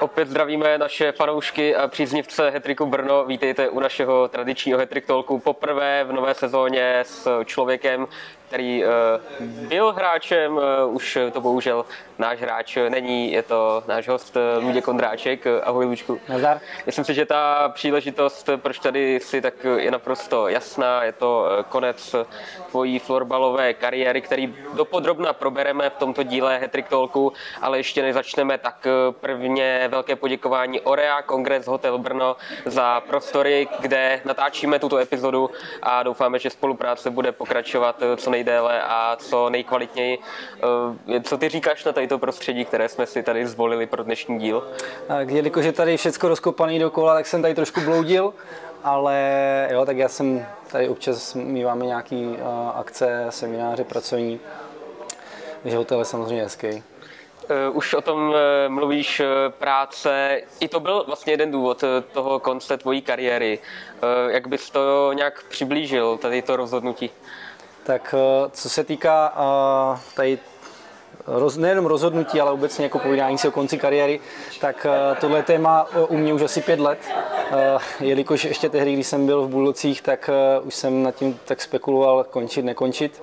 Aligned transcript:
Opět 0.00 0.28
zdravíme 0.28 0.78
naše 0.78 1.12
fanoušky 1.12 1.76
a 1.76 1.88
příznivce 1.88 2.50
Hetriku 2.50 2.86
Brno. 2.86 3.24
Vítejte 3.24 3.68
u 3.68 3.80
našeho 3.80 4.28
tradičního 4.28 4.78
Hetrik 4.78 5.06
Talku 5.06 5.38
poprvé 5.38 6.04
v 6.04 6.12
nové 6.12 6.34
sezóně 6.34 7.00
s 7.06 7.44
člověkem, 7.44 8.06
který 8.50 8.84
eh, 8.84 8.88
byl 9.68 9.92
hráčem, 9.92 10.58
eh, 10.58 10.84
už 10.84 11.18
to 11.32 11.40
bohužel 11.40 11.84
náš 12.18 12.40
hráč 12.40 12.78
není, 12.88 13.32
je 13.32 13.42
to 13.42 13.84
náš 13.86 14.08
host 14.08 14.36
eh, 14.36 14.58
Luděk 14.58 14.84
Kondráček. 14.84 15.46
Ahoj 15.62 15.84
Lučku. 15.84 16.20
Nazdar. 16.28 16.60
Myslím 16.86 17.04
si, 17.04 17.14
že 17.14 17.26
ta 17.26 17.68
příležitost, 17.68 18.48
proč 18.56 18.78
tady 18.78 19.20
si 19.20 19.40
tak 19.40 19.54
je 19.76 19.90
naprosto 19.90 20.48
jasná, 20.48 21.04
je 21.04 21.12
to 21.12 21.46
konec 21.68 22.16
tvojí 22.70 22.98
florbalové 22.98 23.74
kariéry, 23.74 24.20
který 24.20 24.54
dopodrobna 24.74 25.32
probereme 25.32 25.90
v 25.90 25.96
tomto 25.96 26.22
díle 26.22 26.58
Hetrik 26.58 26.88
Talku, 26.88 27.32
ale 27.60 27.78
ještě 27.78 28.02
než 28.02 28.14
začneme, 28.14 28.58
tak 28.58 28.86
prvně 29.20 29.88
velké 29.88 30.16
poděkování 30.16 30.80
Orea 30.80 31.22
Kongres 31.22 31.66
Hotel 31.66 31.98
Brno 31.98 32.36
za 32.66 33.00
prostory, 33.00 33.68
kde 33.80 34.20
natáčíme 34.24 34.78
tuto 34.78 34.98
epizodu 34.98 35.50
a 35.82 36.02
doufáme, 36.02 36.38
že 36.38 36.50
spolupráce 36.50 37.10
bude 37.10 37.32
pokračovat 37.32 38.02
co 38.16 38.30
nej 38.30 38.39
nejdéle 38.40 38.82
a 38.82 39.16
co 39.20 39.50
nejkvalitněji. 39.50 40.18
Eh, 41.08 41.20
co 41.20 41.38
ty 41.38 41.48
říkáš 41.48 41.84
na 41.84 41.92
to 42.08 42.18
prostředí, 42.18 42.64
které 42.64 42.88
jsme 42.88 43.06
si 43.06 43.22
tady 43.22 43.46
zvolili 43.46 43.86
pro 43.86 44.02
dnešní 44.02 44.38
díl? 44.38 44.68
Tak, 45.06 45.30
jelikož 45.30 45.64
je 45.64 45.72
tady 45.72 45.96
všechno 45.96 46.28
rozkopaný 46.28 46.78
dokola, 46.78 47.14
tak 47.14 47.26
jsem 47.26 47.42
tady 47.42 47.54
trošku 47.54 47.80
bloudil, 47.80 48.34
ale 48.84 49.68
jo, 49.70 49.86
tak 49.86 49.96
já 49.96 50.08
jsem 50.08 50.46
tady 50.72 50.88
občas 50.88 51.34
míváme 51.34 51.86
nějaký 51.86 52.26
uh, 52.26 52.36
akce, 52.74 53.26
semináře 53.30 53.84
pracovní, 53.84 54.40
takže 55.62 55.76
hotel 55.76 55.98
je 55.98 56.04
samozřejmě 56.04 56.42
hezký. 56.42 56.68
Uh, 56.70 57.76
už 57.76 57.94
o 57.94 58.00
tom 58.00 58.34
mluvíš, 58.68 59.22
práce. 59.48 60.40
I 60.60 60.68
to 60.68 60.80
byl 60.80 61.04
vlastně 61.06 61.32
jeden 61.32 61.50
důvod 61.50 61.84
toho 62.12 62.38
konce 62.38 62.76
tvojí 62.76 63.02
kariéry. 63.02 63.58
Jak 64.28 64.46
bys 64.46 64.70
to 64.70 65.12
nějak 65.12 65.44
přiblížil, 65.48 66.16
tady 66.16 66.42
to 66.42 66.56
rozhodnutí? 66.56 67.10
Tak 67.90 68.14
eh, 68.18 68.50
co 68.52 68.68
se 68.68 68.84
týká 68.84 69.32
eh, 69.36 70.00
tady 70.14 70.38
roz, 71.26 71.56
nejenom 71.56 71.86
rozhodnutí, 71.86 72.40
ale 72.40 72.50
obecně 72.50 72.84
jako 72.84 72.98
povídání 72.98 73.38
si 73.38 73.48
o 73.48 73.50
konci 73.50 73.78
kariéry, 73.78 74.20
tak 74.60 74.86
eh, 74.86 75.16
tohle 75.20 75.42
téma 75.42 75.86
u 76.08 76.16
mě 76.16 76.34
už 76.34 76.42
asi 76.42 76.60
pět 76.60 76.80
let, 76.80 76.98
jelikož 78.00 78.44
ještě 78.44 78.68
tehdy, 78.68 78.92
když 78.92 79.06
jsem 79.06 79.26
byl 79.26 79.42
v 79.42 79.48
Bullocích, 79.48 80.02
tak 80.02 80.30
už 80.62 80.74
jsem 80.74 81.02
nad 81.02 81.14
tím 81.14 81.38
tak 81.44 81.62
spekuloval 81.62 82.24
končit, 82.24 82.64
nekončit. 82.64 83.22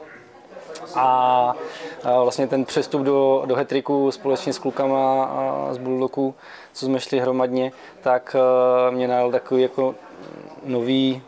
A 0.95 1.53
vlastně 2.03 2.47
ten 2.47 2.65
přestup 2.65 3.01
do, 3.01 3.43
do 3.45 3.55
Hetriku 3.55 4.11
společně 4.11 4.53
s 4.53 4.59
klukama 4.59 5.29
z 5.71 5.77
Bulldoku, 5.77 6.35
co 6.73 6.85
jsme 6.85 6.99
šli 6.99 7.19
hromadně, 7.19 7.71
tak 8.01 8.35
mě 8.89 9.07
najel 9.07 9.31
takový 9.31 9.61
jako 9.61 9.95
nový, 10.63 11.21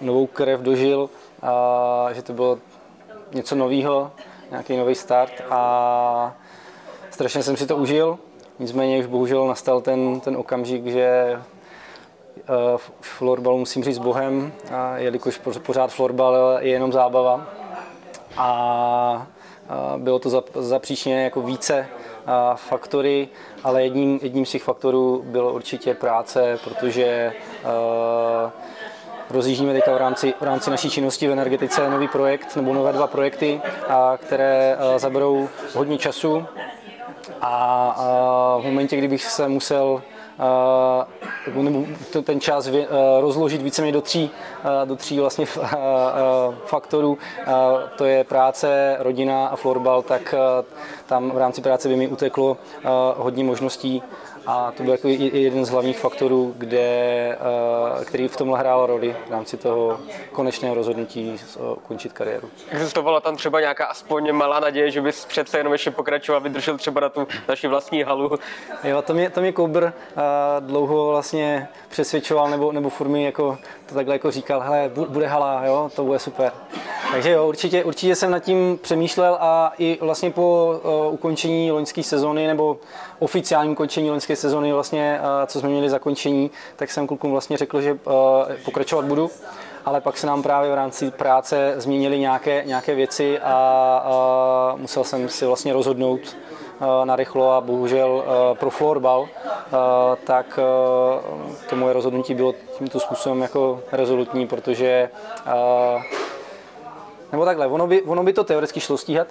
novou 0.00 0.26
krev 0.26 0.60
dožil 0.60 1.10
a 1.44 2.08
že 2.12 2.22
to 2.22 2.32
bylo 2.32 2.58
něco 3.32 3.54
nového, 3.54 4.10
nějaký 4.50 4.76
nový 4.76 4.94
start 4.94 5.42
a 5.50 6.34
strašně 7.10 7.42
jsem 7.42 7.56
si 7.56 7.66
to 7.66 7.76
užil. 7.76 8.18
Nicméně 8.58 8.98
už 8.98 9.06
bohužel 9.06 9.46
nastal 9.46 9.80
ten, 9.80 10.20
ten 10.20 10.36
okamžik, 10.36 10.86
že 10.86 11.06
eh, 11.06 11.40
florbal 13.00 13.56
musím 13.56 13.84
říct 13.84 13.98
bohem, 13.98 14.52
a 14.72 14.96
jelikož 14.98 15.40
pořád 15.62 15.92
florbal 15.92 16.36
je 16.60 16.70
jenom 16.70 16.92
zábava. 16.92 17.46
A 18.36 19.26
bylo 19.96 20.18
to 20.18 20.44
zapříčně 20.54 21.24
jako 21.24 21.42
více 21.42 21.86
faktory, 22.54 23.28
ale 23.64 23.82
jedním, 23.82 24.20
jedním 24.22 24.46
z 24.46 24.50
těch 24.50 24.62
faktorů 24.62 25.22
bylo 25.26 25.52
určitě 25.52 25.94
práce, 25.94 26.58
protože 26.64 27.32
rozjíždíme 29.34 29.72
teďka 29.72 29.94
v 29.94 29.96
rámci, 29.96 30.34
v 30.40 30.44
rámci 30.44 30.70
naší 30.70 30.90
činnosti 30.90 31.28
v 31.28 31.32
energetice 31.32 31.90
nový 31.90 32.08
projekt 32.08 32.56
nebo 32.56 32.74
nové 32.74 32.92
dva 32.92 33.06
projekty, 33.06 33.60
a, 33.88 34.16
které 34.16 34.76
a, 34.76 34.98
zaberou 34.98 35.48
hodně 35.74 35.98
času. 35.98 36.46
A, 37.40 37.94
a 37.96 38.58
v 38.62 38.64
momentě, 38.64 38.96
kdybych 38.96 39.24
se 39.24 39.48
musel 39.48 40.02
uh, 41.46 41.62
nebo 41.62 41.84
ten 42.22 42.40
čas 42.40 42.68
vě, 42.68 42.88
uh, 42.88 42.94
rozložit 43.20 43.62
víceméně 43.62 43.92
do 43.92 44.00
tří, 44.00 44.30
do 44.84 44.96
tří 44.96 45.20
vlastně 45.20 45.46
faktorů, 46.66 47.18
to 47.96 48.04
je 48.04 48.24
práce, 48.24 48.96
rodina 48.98 49.46
a 49.46 49.56
florbal, 49.56 50.02
tak 50.02 50.34
tam 51.06 51.30
v 51.30 51.38
rámci 51.38 51.60
práce 51.60 51.88
by 51.88 51.96
mi 51.96 52.08
uteklo 52.08 52.56
hodně 53.16 53.44
možností 53.44 54.02
a 54.46 54.72
to 54.72 54.82
byl 54.82 54.92
jako 54.92 55.08
jeden 55.08 55.64
z 55.64 55.70
hlavních 55.70 55.98
faktorů, 55.98 56.54
kde, 56.58 56.78
eh, 56.80 58.04
který 58.04 58.28
v 58.28 58.36
tomhle 58.36 58.58
hrál 58.58 58.86
roli 58.86 59.16
v 59.26 59.30
rámci 59.30 59.56
toho 59.56 60.00
konečného 60.32 60.74
rozhodnutí 60.74 61.40
ukončit 61.76 62.12
kariéru. 62.12 62.48
Existovala 62.70 63.20
tam 63.20 63.36
třeba 63.36 63.60
nějaká 63.60 63.84
aspoň 63.84 64.32
malá 64.32 64.60
naděje, 64.60 64.90
že 64.90 65.00
bys 65.00 65.24
přece 65.24 65.58
jenom 65.58 65.72
ještě 65.72 65.90
pokračoval, 65.90 66.40
vydržel 66.40 66.78
třeba 66.78 67.00
na 67.00 67.08
tu 67.08 67.26
naši 67.48 67.68
vlastní 67.68 68.02
halu? 68.02 68.30
Jo, 68.84 69.02
to 69.02 69.14
mě, 69.14 69.30
to 69.30 69.40
mě 69.40 69.52
Koubr 69.52 69.82
uh, 69.84 69.90
dlouho 70.60 71.08
vlastně 71.08 71.68
přesvědčoval, 71.88 72.50
nebo, 72.50 72.72
nebo 72.72 72.90
furt 72.90 73.08
jako 73.08 73.58
to 73.86 73.94
takhle 73.94 74.14
jako 74.14 74.30
říkal, 74.30 74.60
hele, 74.60 74.90
bude 75.08 75.26
hala, 75.26 75.64
jo, 75.64 75.90
to 75.96 76.04
bude 76.04 76.18
super. 76.18 76.52
Takže 77.12 77.30
jo, 77.30 77.48
určitě, 77.48 77.84
určitě 77.84 78.14
jsem 78.14 78.30
nad 78.30 78.38
tím 78.38 78.78
přemýšlel 78.82 79.36
a 79.40 79.72
i 79.78 79.98
vlastně 80.00 80.30
po 80.30 80.74
uh, 81.06 81.14
ukončení 81.14 81.72
loňské 81.72 82.02
sezony 82.02 82.46
nebo 82.46 82.76
oficiálním 83.18 83.72
ukončení 83.72 84.10
loňské 84.10 84.36
sezony, 84.36 84.72
vlastně, 84.72 85.20
uh, 85.20 85.46
co 85.46 85.60
jsme 85.60 85.68
měli 85.68 85.90
zakončení, 85.90 86.50
tak 86.76 86.90
jsem 86.90 87.06
klukům 87.06 87.30
vlastně 87.30 87.56
řekl, 87.56 87.80
že 87.80 87.92
uh, 87.92 88.00
pokračovat 88.64 89.04
budu. 89.04 89.30
Ale 89.84 90.00
pak 90.00 90.18
se 90.18 90.26
nám 90.26 90.42
právě 90.42 90.70
v 90.70 90.74
rámci 90.74 91.10
práce 91.10 91.74
změnily 91.76 92.18
nějaké, 92.18 92.62
nějaké 92.66 92.94
věci 92.94 93.38
a 93.38 94.72
uh, 94.74 94.80
musel 94.80 95.04
jsem 95.04 95.28
si 95.28 95.46
vlastně 95.46 95.72
rozhodnout 95.72 96.36
narychlo 97.04 97.52
a 97.52 97.60
bohužel 97.60 98.10
uh, 98.10 98.58
pro 98.58 98.70
florbal, 98.70 99.20
uh, 99.20 99.28
tak 100.24 100.58
to 101.68 101.76
moje 101.76 101.92
rozhodnutí 101.92 102.34
bylo 102.34 102.54
tímto 102.78 103.00
způsobem 103.00 103.42
jako 103.42 103.80
rezolutní, 103.92 104.46
protože 104.46 105.08
nebo 107.32 107.44
takhle, 107.44 107.66
ono 107.66 107.86
by, 107.86 108.02
ono 108.02 108.22
by 108.22 108.32
to 108.32 108.44
teoreticky 108.44 108.80
šlo 108.80 108.98
stíhat, 108.98 109.28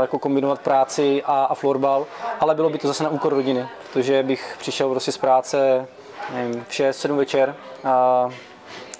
jako 0.00 0.18
kombinovat 0.18 0.60
práci 0.60 1.22
a, 1.26 1.44
a 1.44 1.54
florbal, 1.54 2.06
ale 2.40 2.54
bylo 2.54 2.70
by 2.70 2.78
to 2.78 2.88
zase 2.88 3.04
na 3.04 3.10
úkor 3.10 3.34
rodiny, 3.34 3.66
protože 3.92 4.22
bych 4.22 4.56
přišel 4.58 4.90
prostě 4.90 5.12
z 5.12 5.18
práce 5.18 5.86
nevím, 6.34 6.64
v 6.68 6.70
6-7 6.70 7.16
večer 7.16 7.54
a 7.84 8.28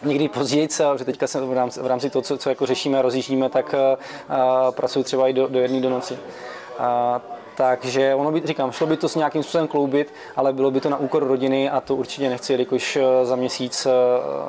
někdy 0.03 0.28
později, 0.28 0.69
protože 0.93 1.04
teďka 1.04 1.26
se 1.26 1.41
v 1.41 1.53
rámci, 1.53 1.81
v 1.81 1.87
rámci 1.87 2.10
toho, 2.10 2.22
co, 2.22 2.38
co 2.38 2.49
jako 2.49 2.66
řešíme 2.66 2.99
a 2.99 3.03
rozjíždíme, 3.03 3.49
tak 3.49 3.75
uh, 3.75 4.70
pracuji 4.70 5.04
třeba 5.04 5.28
i 5.28 5.32
do, 5.32 5.49
do 5.49 5.59
jedné 5.59 5.81
do 5.81 5.91
noci. 5.91 6.19
Uh, 6.78 6.87
takže 7.60 8.15
ono 8.15 8.32
by, 8.32 8.43
říkám, 8.44 8.72
šlo 8.72 8.87
by 8.87 8.97
to 8.97 9.09
s 9.09 9.15
nějakým 9.15 9.43
způsobem 9.43 9.69
kloubit, 9.69 10.15
ale 10.37 10.53
bylo 10.53 10.71
by 10.71 10.81
to 10.81 10.91
na 10.91 10.97
úkor 10.97 11.28
rodiny 11.28 11.71
a 11.71 11.81
to 11.81 11.97
určitě 11.97 12.28
nechci, 12.28 12.53
jelikož 12.53 12.98
za 13.22 13.37
měsíc 13.37 13.87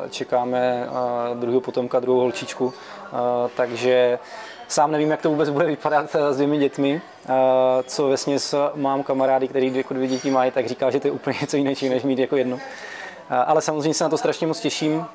čekáme 0.09 0.89
druhého 1.33 1.61
potomka, 1.61 1.99
druhou 1.99 2.19
holčičku, 2.19 2.73
takže 3.55 4.19
sám 4.67 4.91
nevím, 4.91 5.11
jak 5.11 5.21
to 5.21 5.29
vůbec 5.29 5.49
bude 5.49 5.65
vypadat 5.65 6.15
s 6.29 6.35
dvěmi 6.35 6.57
dětmi. 6.57 7.01
Co 7.85 8.07
vlastně 8.07 8.37
mám 8.75 9.03
kamarády, 9.03 9.47
který 9.47 9.77
jako 9.77 9.93
dvě 9.93 10.07
děti 10.07 10.31
mají, 10.31 10.51
tak 10.51 10.67
říká, 10.67 10.91
že 10.91 10.99
to 10.99 11.07
je 11.07 11.11
úplně 11.11 11.37
něco 11.41 11.57
jiného, 11.57 11.89
než 11.89 12.03
mít 12.03 12.19
jako 12.19 12.35
jedno. 12.35 12.59
Ale 13.29 13.61
samozřejmě 13.61 13.93
se 13.93 14.03
na 14.03 14.09
to 14.09 14.17
strašně 14.17 14.47
moc 14.47 14.59
těším. 14.59 15.05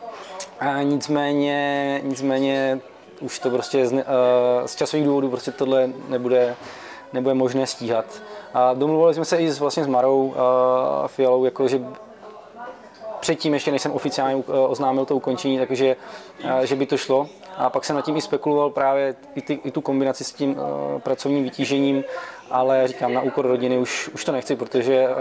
Nicméně, 0.83 2.01
nicméně 2.05 2.81
už 3.21 3.39
to 3.39 3.51
prostě 3.51 3.87
z, 3.87 4.05
z 4.67 4.77
časových 4.77 5.07
důvodů 5.07 5.31
prostě 5.31 5.51
tohle 5.51 5.91
nebude, 6.09 6.57
nebude 7.17 7.35
možné 7.35 7.67
stíhat. 7.67 8.05
A 8.55 8.75
domluvili 8.75 9.15
jsme 9.15 9.25
se 9.25 9.37
i 9.37 9.51
s, 9.51 9.61
vlastně 9.61 9.85
s 9.85 9.87
Marou 9.87 10.35
a 11.05 11.09
Fialou, 11.09 11.45
jako, 11.45 11.69
že 11.69 11.81
předtím, 13.21 13.55
ještě 13.55 13.73
než 13.73 13.83
jsem 13.83 13.93
oficiálně 13.93 14.45
oznámil 14.47 15.05
to 15.05 15.17
ukončení, 15.17 15.59
takže 15.59 15.97
že 16.63 16.77
by 16.77 16.87
to 16.87 16.97
šlo. 16.97 17.29
A 17.57 17.71
pak 17.71 17.85
jsem 17.85 17.97
nad 17.97 18.05
tím 18.05 18.17
i 18.17 18.21
spekuloval 18.21 18.71
právě 18.71 19.15
i, 19.35 19.43
ty, 19.43 19.61
i 19.65 19.71
tu 19.71 19.81
kombinaci 19.81 20.25
s 20.25 20.33
tím 20.33 20.51
uh, 20.51 21.01
pracovním 21.01 21.45
vytížením, 21.45 22.05
ale 22.51 22.89
říkám, 22.89 23.15
na 23.15 23.21
úkor 23.21 23.47
rodiny 23.47 23.79
už, 23.79 24.09
už 24.09 24.25
to 24.25 24.33
nechci, 24.33 24.57
protože 24.57 25.09
uh, 25.09 25.15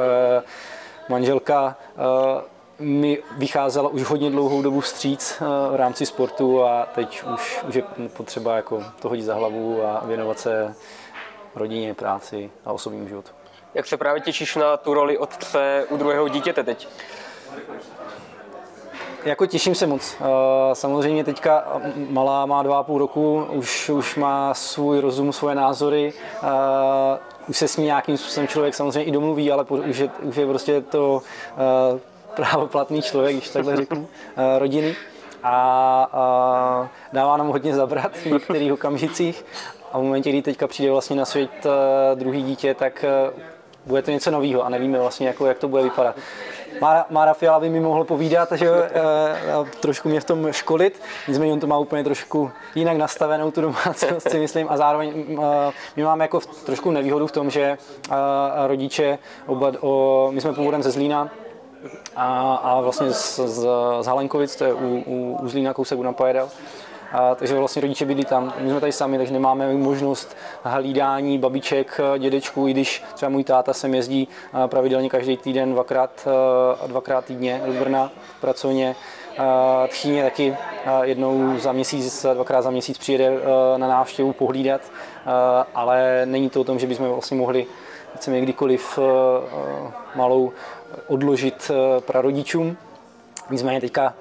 manželka 1.10 1.76
uh, 1.98 2.42
mi 2.80 3.18
vycházela 3.38 3.90
už 3.90 4.04
hodně 4.04 4.30
dlouhou 4.30 4.62
dobu 4.62 4.80
vstříc 4.80 5.42
v 5.72 5.76
rámci 5.76 6.06
sportu 6.06 6.64
a 6.64 6.88
teď 6.96 7.24
už, 7.34 7.64
už 7.68 7.76
je 7.76 7.84
potřeba 8.18 8.56
jako 8.56 8.84
to 9.02 9.10
hodit 9.10 9.24
za 9.24 9.36
hlavu 9.36 9.84
a 9.84 10.04
věnovat 10.06 10.40
se 10.40 10.76
rodině, 11.56 11.94
práci 11.94 12.52
a 12.66 12.74
osobnímu 12.74 13.07
životu. 13.07 13.31
Jak 13.74 13.88
se 13.88 13.98
právě 13.98 14.22
těšíš 14.22 14.56
na 14.56 14.78
tu 14.78 14.94
roli 14.94 15.18
otce 15.18 15.86
u 15.90 15.98
druhého 15.98 16.28
dítěte 16.28 16.63
teď? 16.63 16.88
jako 19.25 19.46
těším 19.46 19.75
se 19.75 19.88
moc. 19.88 20.18
Samozřejmě 20.74 21.24
teďka 21.24 21.81
malá 22.10 22.46
má 22.46 22.63
dva 22.63 22.80
a 22.80 22.84
půl 22.84 23.00
roku, 23.00 23.48
už, 23.52 23.90
už 23.90 24.16
má 24.16 24.54
svůj 24.54 25.00
rozum, 25.00 25.34
svoje 25.34 25.56
názory, 25.56 26.13
už 27.48 27.58
se 27.58 27.68
s 27.68 27.78
ní 27.78 27.86
nějakým 27.86 28.18
způsobem 28.18 28.48
člověk 28.48 28.75
samozřejmě 28.75 29.04
i 29.04 29.12
domluví, 29.12 29.51
ale 29.51 29.63
už 29.63 29.98
je, 29.98 30.10
už 30.22 30.36
je 30.36 30.46
prostě 30.46 30.81
to 30.81 31.22
právoplatný 32.36 33.01
člověk, 33.01 33.36
když 33.36 33.50
takhle 33.50 33.75
řeknu, 33.75 34.08
rodiny. 34.58 34.96
A, 35.44 36.08
a 36.13 36.90
dává 37.13 37.38
nám 37.38 37.48
hodně 37.48 37.75
zabrat 37.75 38.16
v 38.16 38.25
některých 38.25 38.74
okamžicích. 38.74 39.46
A 39.96 40.00
v 40.00 40.04
momentě, 40.04 40.30
kdy 40.30 40.42
teďka 40.42 40.68
přijde 40.68 40.92
vlastně 40.92 41.16
na 41.16 41.26
svět 41.26 41.52
druhý 42.16 42.44
dítě, 42.44 42.74
tak 42.74 43.06
bude 43.86 44.02
to 44.02 44.12
něco 44.12 44.32
nového 44.32 44.66
a 44.66 44.70
nevíme 44.70 45.00
vlastně, 45.00 45.28
jako, 45.28 45.46
jak 45.46 45.58
to 45.58 45.68
bude 45.68 45.84
vypadat. 45.84 46.16
Mára, 47.10 47.34
Fiala 47.34 47.60
by 47.60 47.70
mi 47.70 47.80
mohl 47.80 48.04
povídat, 48.04 48.52
že 48.52 48.70
e, 48.70 48.92
trošku 49.80 50.10
mě 50.10 50.22
v 50.22 50.24
tom 50.24 50.52
školit, 50.52 51.02
nicméně 51.28 51.54
on 51.54 51.60
to 51.60 51.68
má 51.68 51.78
úplně 51.78 52.04
trošku 52.04 52.52
jinak 52.76 52.98
nastavenou 52.98 53.52
tu 53.52 53.62
domácnost, 53.62 54.30
si 54.30 54.40
myslím, 54.40 54.68
a 54.70 54.78
zároveň 54.78 55.10
e, 55.10 55.72
my 55.96 56.04
máme 56.04 56.24
jako 56.24 56.40
v, 56.40 56.46
trošku 56.46 56.92
nevýhodu 56.92 57.28
v 57.28 57.32
tom, 57.32 57.50
že 57.50 57.62
e, 57.62 57.78
rodiče, 58.68 59.18
oba, 59.46 59.72
o, 59.82 60.30
my 60.32 60.42
jsme 60.42 60.54
původem 60.54 60.84
ze 60.84 60.92
Zlína, 60.92 61.30
a, 62.16 62.56
a 62.56 62.82
vlastně 62.82 63.12
z, 63.12 63.40
z, 63.40 63.68
z 64.02 64.06
Halenkovic, 64.06 64.56
to 64.56 64.64
je 64.64 64.74
u, 64.74 65.04
u, 65.06 65.38
u 65.42 65.50
Zlína 65.50 65.74
kousek 65.74 66.00
u 66.00 66.04
Napajedel, 66.04 66.50
a, 67.12 67.36
takže 67.36 67.56
vlastně 67.56 67.81
rodiče 67.81 68.06
bydlí 68.06 68.25
tam. 68.25 68.54
My 68.60 68.69
jsme 68.69 68.80
tady 68.80 68.92
sami, 68.92 69.18
takže 69.18 69.34
nemáme 69.34 69.74
možnost 69.74 70.38
hlídání 70.63 71.38
babiček, 71.38 72.00
dědečků, 72.19 72.68
i 72.68 72.72
když 72.72 73.04
třeba 73.13 73.30
můj 73.30 73.44
táta 73.44 73.74
sem 73.74 73.96
jezdí 73.96 74.28
pravidelně 74.68 75.10
každý 75.10 75.38
týden, 75.38 75.74
dvakrát, 75.74 76.28
dvakrát 76.88 77.25
týdně 77.25 77.62
do 77.66 77.74
Brna 77.74 78.12
pracovně. 78.42 78.96
Tchýně 79.88 80.24
taky 80.24 80.57
jednou 81.04 81.57
za 81.57 81.72
měsíc, 81.72 82.25
dvakrát 82.34 82.62
za 82.62 82.69
měsíc 82.69 82.98
přijede 82.98 83.31
na 83.78 83.88
návštěvu 83.88 84.34
pohlídat, 84.34 84.81
ale 85.75 86.22
není 86.25 86.50
to 86.50 86.62
o 86.62 86.63
tom, 86.63 86.80
že 86.80 86.88
bychom 86.88 87.08
vlastně 87.10 87.38
mohli 87.38 87.66
chceme 88.16 88.42
kdykoliv 88.42 89.00
malou 90.16 90.51
odložit 91.08 91.72
prarodičům. 92.00 92.78
Nicméně 93.50 93.82
teďka 93.82 94.14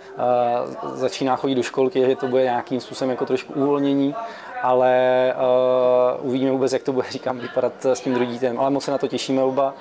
uh, 0.82 0.94
začíná 0.94 1.36
chodit 1.36 1.54
do 1.54 1.62
školky, 1.62 2.06
že 2.06 2.16
to 2.16 2.26
bude 2.26 2.42
nějakým 2.42 2.80
způsobem 2.80 3.10
jako 3.10 3.26
trošku 3.26 3.52
uvolnění, 3.52 4.14
ale 4.62 5.34
uh, 6.20 6.28
uvidíme 6.28 6.50
vůbec, 6.50 6.72
jak 6.72 6.82
to 6.82 6.92
bude, 6.92 7.06
říkám, 7.10 7.38
vypadat 7.38 7.84
s 7.84 8.00
tím 8.00 8.14
druhým 8.14 8.32
dítem. 8.32 8.60
Ale 8.60 8.70
moc 8.70 8.84
se 8.84 8.90
na 8.90 8.98
to 8.98 9.08
těšíme 9.08 9.42
oba 9.42 9.74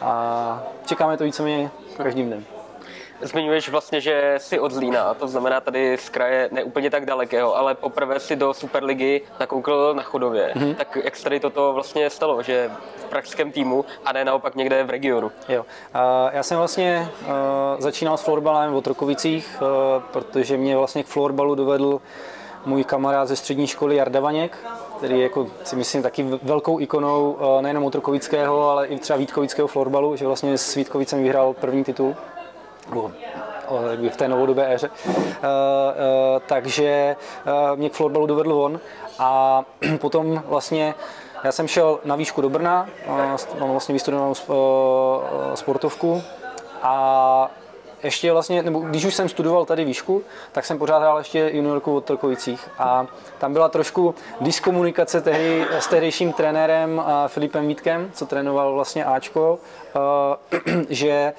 a 0.00 0.62
čekáme 0.86 1.16
to 1.16 1.24
víceméně 1.24 1.70
každým 1.96 2.26
dnem. 2.26 2.57
Zmiňuješ 3.20 3.68
vlastně, 3.68 4.00
že 4.00 4.34
jsi 4.38 4.60
od 4.60 4.72
Zlína, 4.72 5.14
to 5.14 5.28
znamená 5.28 5.60
tady 5.60 5.98
z 5.98 6.08
kraje 6.08 6.48
ne 6.52 6.64
úplně 6.64 6.90
tak 6.90 7.06
dalekého, 7.06 7.56
ale 7.56 7.74
poprvé 7.74 8.20
si 8.20 8.36
do 8.36 8.54
Superligy 8.54 9.20
nakoukl 9.40 9.94
na 9.94 10.02
Chodově. 10.02 10.52
Mm-hmm. 10.54 10.74
Tak 10.74 10.98
jak 11.04 11.16
se 11.16 11.24
tady 11.24 11.40
toto 11.40 11.72
vlastně 11.72 12.10
stalo, 12.10 12.42
že 12.42 12.70
v 12.96 13.04
pražském 13.04 13.52
týmu 13.52 13.84
a 14.04 14.12
ne 14.12 14.24
naopak 14.24 14.54
někde 14.54 14.84
v 14.84 14.90
regionu? 14.90 15.32
Jo. 15.48 15.66
Já 16.32 16.42
jsem 16.42 16.58
vlastně 16.58 17.08
uh, 17.20 17.26
začínal 17.78 18.16
s 18.16 18.22
florbalem 18.22 18.72
v 18.72 18.76
Otrokovicích, 18.76 19.62
uh, 19.62 20.02
protože 20.02 20.56
mě 20.56 20.76
vlastně 20.76 21.02
k 21.02 21.06
florbalu 21.06 21.54
dovedl 21.54 22.00
můj 22.66 22.84
kamarád 22.84 23.28
ze 23.28 23.36
střední 23.36 23.66
školy 23.66 23.96
Jarda 23.96 24.20
Vaněk, 24.20 24.58
který 24.96 25.16
je 25.16 25.22
jako, 25.22 25.46
si 25.64 25.76
myslím, 25.76 26.02
taky 26.02 26.22
velkou 26.42 26.80
ikonou 26.80 27.38
nejenom 27.60 27.84
Otrokovického, 27.84 28.70
ale 28.70 28.86
i 28.86 28.98
třeba 28.98 29.16
Vítkovického 29.16 29.68
florbalu, 29.68 30.16
že 30.16 30.26
vlastně 30.26 30.58
s 30.58 30.74
Vítkovicem 30.74 31.22
vyhrál 31.22 31.52
první 31.52 31.84
titul 31.84 32.16
v 34.10 34.16
té 34.16 34.28
novodobé 34.28 34.74
éře. 34.74 34.90
Uh, 35.06 35.14
uh, 35.14 35.22
takže 36.46 37.16
uh, 37.46 37.78
mě 37.78 37.90
k 37.90 37.92
florbalu 37.92 38.26
dovedl 38.26 38.52
on 38.52 38.80
a 39.18 39.62
potom 40.00 40.42
vlastně 40.46 40.94
já 41.44 41.52
jsem 41.52 41.68
šel 41.68 41.98
na 42.04 42.16
výšku 42.16 42.40
do 42.40 42.50
Brna, 42.50 42.88
mám 43.60 43.70
vlastně 43.70 43.92
vystudovanou 43.92 44.34
sportovku 45.54 46.22
a 46.82 47.50
ještě 48.02 48.32
vlastně, 48.32 48.62
nebo 48.62 48.80
když 48.80 49.04
už 49.04 49.14
jsem 49.14 49.28
studoval 49.28 49.64
tady 49.64 49.84
výšku, 49.84 50.22
tak 50.52 50.64
jsem 50.64 50.78
pořád 50.78 50.98
hrál 50.98 51.18
ještě 51.18 51.50
juniorku 51.52 51.96
od 51.96 52.04
Trkovicích 52.04 52.68
a 52.78 53.06
tam 53.38 53.52
byla 53.52 53.68
trošku 53.68 54.14
diskomunikace 54.40 55.20
tehdy 55.20 55.66
s 55.70 55.86
tehdejším 55.86 56.32
trenérem 56.32 57.02
Filipem 57.26 57.68
Vítkem, 57.68 58.10
co 58.14 58.26
trénoval 58.26 58.72
vlastně 58.72 59.04
Ačko, 59.04 59.58
že 60.88 61.32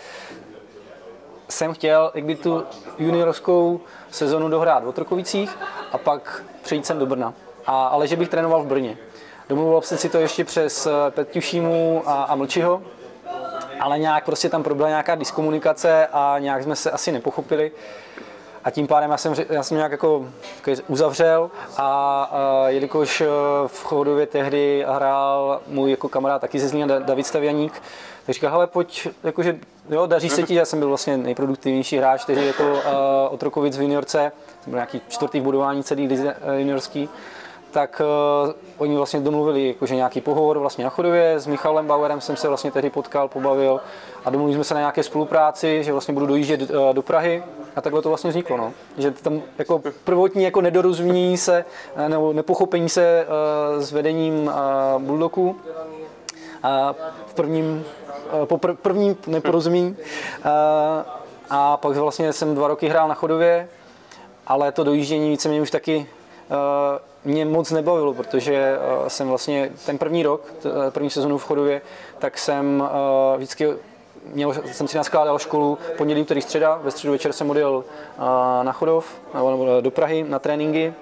jsem 1.50 1.74
chtěl 1.74 2.12
jakby 2.16 2.36
tu 2.36 2.64
juniorskou 3.00 3.82
sezonu 4.12 4.50
dohrát 4.50 4.84
v 4.84 4.88
Otrokovicích 4.88 5.58
a 5.92 5.98
pak 5.98 6.44
přejít 6.62 6.86
sem 6.86 7.00
do 7.00 7.06
Brna. 7.06 7.34
A, 7.66 7.88
ale 7.88 8.08
že 8.08 8.16
bych 8.16 8.30
trénoval 8.30 8.64
v 8.64 8.68
Brně. 8.68 8.98
Domluvil 9.50 9.82
jsem 9.82 9.98
si 9.98 10.10
to 10.10 10.18
ještě 10.18 10.46
přes 10.46 10.86
eh, 10.88 10.92
Petušímu 11.10 12.04
a, 12.06 12.24
a 12.24 12.36
Mlčiho, 12.36 12.82
ale 13.80 14.00
nějak 14.00 14.26
prostě 14.26 14.50
tam 14.50 14.64
proběhla 14.64 14.90
nějaká 14.90 15.16
diskomunikace 15.16 16.08
a 16.12 16.36
nějak 16.40 16.64
jsme 16.64 16.76
se 16.76 16.92
asi 16.92 17.12
nepochopili. 17.12 17.72
A 18.64 18.72
tím 18.72 18.88
pádem 18.88 19.12
já 19.12 19.18
jsem, 19.18 19.34
já 19.50 19.64
jsem 19.64 19.78
nějak 19.78 19.92
jako 19.92 20.26
uzavřel 20.88 21.52
a, 21.78 22.24
a 22.32 22.70
jelikož 22.70 23.22
eh, 23.22 23.28
v 23.68 23.84
Chodově 23.84 24.26
tehdy 24.26 24.86
hrál 24.88 25.62
můj 25.68 25.92
jako 25.92 26.10
kamarád 26.10 26.42
taky 26.42 26.60
ze 26.60 26.68
Zlína 26.68 27.00
David 27.00 27.26
Stavianík, 27.26 27.82
tak 28.26 28.36
říkal, 28.36 28.52
hele 28.52 28.68
pojď, 28.68 29.08
jakože 29.24 29.60
jo, 29.90 30.06
daří 30.06 30.30
se 30.30 30.44
ti, 30.44 30.54
já 30.54 30.66
jsem 30.66 30.80
byl 30.80 30.88
vlastně 30.88 31.18
nejproduktivnější 31.18 31.98
hráč, 31.98 32.26
tehdy 32.26 32.48
jako 32.48 32.72
uh, 32.72 32.80
Otrokovic 33.30 33.78
v 33.78 33.82
juniorce, 33.82 34.32
jsem 34.64 34.72
byl 34.72 34.78
nějaký 34.78 35.02
čtvrtý 35.08 35.40
v 35.40 35.44
budování 35.44 35.84
celý 35.84 36.08
uh, 36.08 36.32
juniorský, 36.58 37.10
tak 37.72 38.02
uh, 38.46 38.54
oni 38.78 38.98
vlastně 38.98 39.20
domluvili 39.20 39.68
jakože 39.68 39.96
nějaký 39.96 40.22
pohovor 40.22 40.60
vlastně 40.60 40.84
na 40.84 40.90
chodově, 40.90 41.40
s 41.40 41.48
Michalem 41.48 41.88
Bauerem 41.88 42.22
jsem 42.22 42.36
se 42.36 42.48
vlastně 42.48 42.72
tehdy 42.72 42.90
potkal, 42.90 43.28
pobavil 43.28 43.82
a 44.26 44.30
domluvili 44.30 44.56
jsme 44.56 44.64
se 44.64 44.74
na 44.74 44.80
nějaké 44.80 45.04
spolupráci, 45.04 45.84
že 45.84 45.92
vlastně 45.92 46.14
budu 46.14 46.26
dojíždět 46.26 46.62
uh, 46.62 46.94
do 46.94 47.02
Prahy 47.02 47.44
a 47.76 47.82
takhle 47.82 48.02
to 48.02 48.10
vlastně 48.10 48.30
vzniklo, 48.30 48.58
no. 48.58 48.74
Že 48.98 49.12
tam 49.12 49.42
jako 49.58 49.82
prvotní 50.04 50.44
jako 50.44 50.62
nedorozumění 50.62 51.38
se, 51.38 51.66
nebo 52.08 52.34
nepochopení 52.34 52.90
se 52.90 53.28
uh, 53.76 53.84
s 53.84 53.92
vedením 53.92 54.48
uh, 54.48 55.02
Bulldogu, 55.02 55.50
uh, 55.50 55.56
v 57.26 57.34
prvním 57.34 57.86
Eh, 58.30 58.46
po 58.46 58.58
pr- 58.58 58.76
prvním 58.76 59.18
neporozumění. 59.28 59.98
Eh, 60.00 60.50
a 61.50 61.78
pak 61.78 61.96
vlastně 61.98 62.34
jsem 62.34 62.56
dva 62.56 62.68
roky 62.68 62.90
hrál 62.90 63.08
na 63.08 63.16
chodově, 63.16 63.70
ale 64.48 64.72
to 64.72 64.84
dojíždění 64.84 65.30
víceméně 65.30 65.62
už 65.62 65.72
taky 65.72 66.08
eh, 66.52 67.00
mě 67.26 67.46
moc 67.46 67.72
nebavilo, 67.72 68.14
protože 68.14 68.78
jsem 69.08 69.30
vlastně 69.30 69.72
ten 69.86 69.98
první 69.98 70.24
rok, 70.24 70.54
první 70.90 71.10
sezonu 71.10 71.38
v 71.38 71.44
chodově, 71.44 71.82
tak 72.20 72.38
jsem 72.38 72.90
vždycky 73.38 73.68
měl, 74.26 74.54
jsem 74.54 74.88
si 74.88 74.98
naskládal 74.98 75.40
školu 75.40 75.78
pondělí, 75.98 76.26
který 76.26 76.42
středa, 76.42 76.80
ve 76.84 76.92
středu 76.92 77.12
večer 77.12 77.34
jsem 77.34 77.50
odjel 77.50 77.84
na 78.64 78.72
chodov, 78.72 79.06
nebo 79.34 79.82
do 79.82 79.92
Prahy 79.92 80.26
na 80.30 80.40
tréninky 80.40 80.94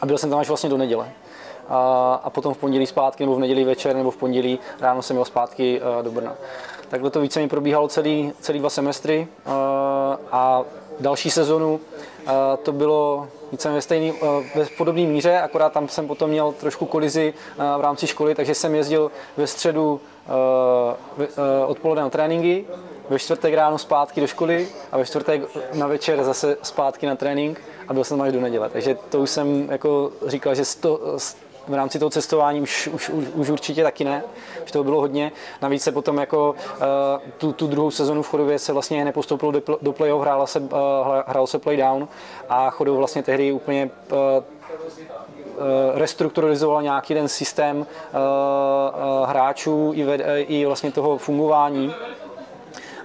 a 0.00 0.06
byl 0.06 0.18
jsem 0.18 0.30
tam 0.30 0.38
až 0.38 0.48
vlastně 0.48 0.70
do 0.70 0.76
neděle 0.76 1.10
a, 1.68 2.20
a 2.24 2.30
potom 2.30 2.54
v 2.54 2.58
pondělí 2.58 2.86
zpátky, 2.86 3.24
nebo 3.24 3.36
v 3.36 3.38
neděli 3.38 3.64
večer, 3.64 3.96
nebo 3.96 4.10
v 4.10 4.16
pondělí 4.16 4.58
ráno 4.80 5.02
jsem 5.02 5.16
jel 5.16 5.24
zpátky 5.24 5.80
do 6.02 6.10
Brna. 6.10 6.34
Takhle 6.88 7.10
to 7.10 7.20
více 7.20 7.40
mi 7.40 7.48
probíhalo 7.48 7.88
celý, 7.88 8.32
celý 8.40 8.58
dva 8.58 8.70
semestry 8.70 9.28
a 10.32 10.62
další 11.00 11.30
sezonu 11.30 11.80
to 12.62 12.72
bylo 12.72 13.28
více 13.56 13.70
ve 13.70 13.82
stejný, 13.82 14.12
ve 14.54 14.66
podobné 14.76 15.02
míře, 15.02 15.38
akorát 15.38 15.72
tam 15.72 15.88
jsem 15.88 16.06
potom 16.06 16.30
měl 16.30 16.52
trošku 16.52 16.86
kolizi 16.86 17.34
v 17.78 17.80
rámci 17.80 18.06
školy, 18.06 18.34
takže 18.34 18.54
jsem 18.54 18.74
jezdil 18.74 19.10
ve 19.36 19.46
středu 19.46 20.00
odpoledne 21.66 22.02
na 22.02 22.10
tréninky, 22.10 22.66
ve 23.08 23.18
čtvrtek 23.18 23.54
ráno 23.54 23.78
zpátky 23.78 24.20
do 24.20 24.26
školy 24.26 24.68
a 24.92 24.98
ve 24.98 25.04
čtvrtek 25.04 25.42
na 25.74 25.86
večer 25.86 26.24
zase 26.24 26.56
zpátky 26.62 27.06
na 27.06 27.16
trénink 27.16 27.60
a 27.88 27.92
byl 27.92 28.04
jsem 28.04 28.20
až 28.20 28.32
do 28.32 28.40
neděle. 28.40 28.70
Takže 28.70 28.96
to 29.08 29.20
už 29.20 29.30
jsem 29.30 29.68
jako 29.70 30.12
říkal, 30.26 30.54
že 30.54 30.64
sto, 30.64 31.00
v 31.68 31.74
rámci 31.74 31.98
toho 31.98 32.10
cestování 32.10 32.60
už, 32.60 32.86
už, 32.86 33.08
už, 33.08 33.24
už 33.34 33.50
určitě 33.50 33.82
taky 33.82 34.04
ne, 34.04 34.22
už 34.64 34.72
toho 34.72 34.84
bylo 34.84 35.00
hodně. 35.00 35.32
Navíc 35.62 35.82
se 35.82 35.92
potom 35.92 36.18
jako 36.18 36.50
uh, 36.50 36.86
tu, 37.38 37.52
tu 37.52 37.66
druhou 37.66 37.90
sezonu 37.90 38.22
v 38.22 38.28
Chodově 38.28 38.58
se 38.58 38.72
vlastně 38.72 39.04
nepostoupilo 39.04 39.52
do, 39.52 39.62
do 39.82 39.92
play-off, 39.92 40.22
hrálo 40.22 40.46
se, 40.46 40.60
uh, 40.60 40.68
hrálo 41.26 41.46
se 41.46 41.58
play-down 41.58 42.08
a 42.48 42.70
Chodov 42.70 42.96
vlastně 42.96 43.22
tehdy 43.22 43.52
úplně 43.52 43.90
uh, 44.12 44.18
restrukturalizoval 45.94 46.82
nějaký 46.82 47.14
ten 47.14 47.28
systém 47.28 47.86
hráčů 49.26 49.92
i, 49.94 50.04
ved, 50.04 50.20
i 50.36 50.66
vlastně 50.66 50.92
toho 50.92 51.18
fungování. 51.18 51.94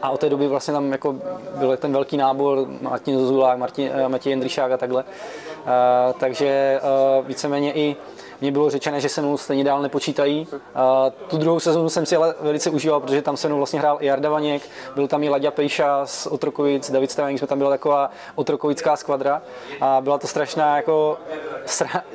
A 0.01 0.09
od 0.09 0.19
té 0.19 0.29
doby 0.29 0.47
vlastně 0.47 0.73
tam 0.73 0.91
jako 0.91 1.15
byl 1.55 1.77
ten 1.77 1.93
velký 1.93 2.17
nábor, 2.17 2.67
Martin 2.81 3.19
Zozulák, 3.19 3.57
Martin, 3.57 3.91
Matěj 4.07 4.31
Jendryšák 4.31 4.71
a 4.71 4.77
takhle. 4.77 5.03
Uh, 5.03 6.19
takže 6.19 6.79
uh, 7.19 7.27
víceméně 7.27 7.73
i 7.73 7.95
mě 8.41 8.51
bylo 8.51 8.69
řečené, 8.69 9.01
že 9.01 9.09
se 9.09 9.21
mnou 9.21 9.37
stejně 9.37 9.63
dál 9.63 9.81
nepočítají. 9.81 10.47
A 10.75 11.11
tu 11.27 11.37
druhou 11.37 11.59
sezonu 11.59 11.89
jsem 11.89 12.05
si 12.05 12.15
ale 12.15 12.35
velice 12.41 12.69
užíval, 12.69 12.99
protože 12.99 13.21
tam 13.21 13.37
se 13.37 13.47
mnou 13.47 13.57
vlastně 13.57 13.79
hrál 13.79 13.97
i 13.99 14.05
Jarda 14.05 14.29
Vaněk, 14.29 14.61
byl 14.95 15.07
tam 15.07 15.23
i 15.23 15.29
Laďa 15.29 15.51
Pejša 15.51 16.05
z 16.05 16.27
Otrokovic, 16.27 16.91
David 16.91 17.11
Stavení, 17.11 17.37
jsme 17.37 17.47
tam 17.47 17.57
byla 17.57 17.69
taková 17.69 18.11
otrokovická 18.35 18.95
skvadra. 18.95 19.41
A 19.81 20.01
byla 20.01 20.17
to 20.17 20.27
strašná 20.27 20.75
jako 20.75 21.17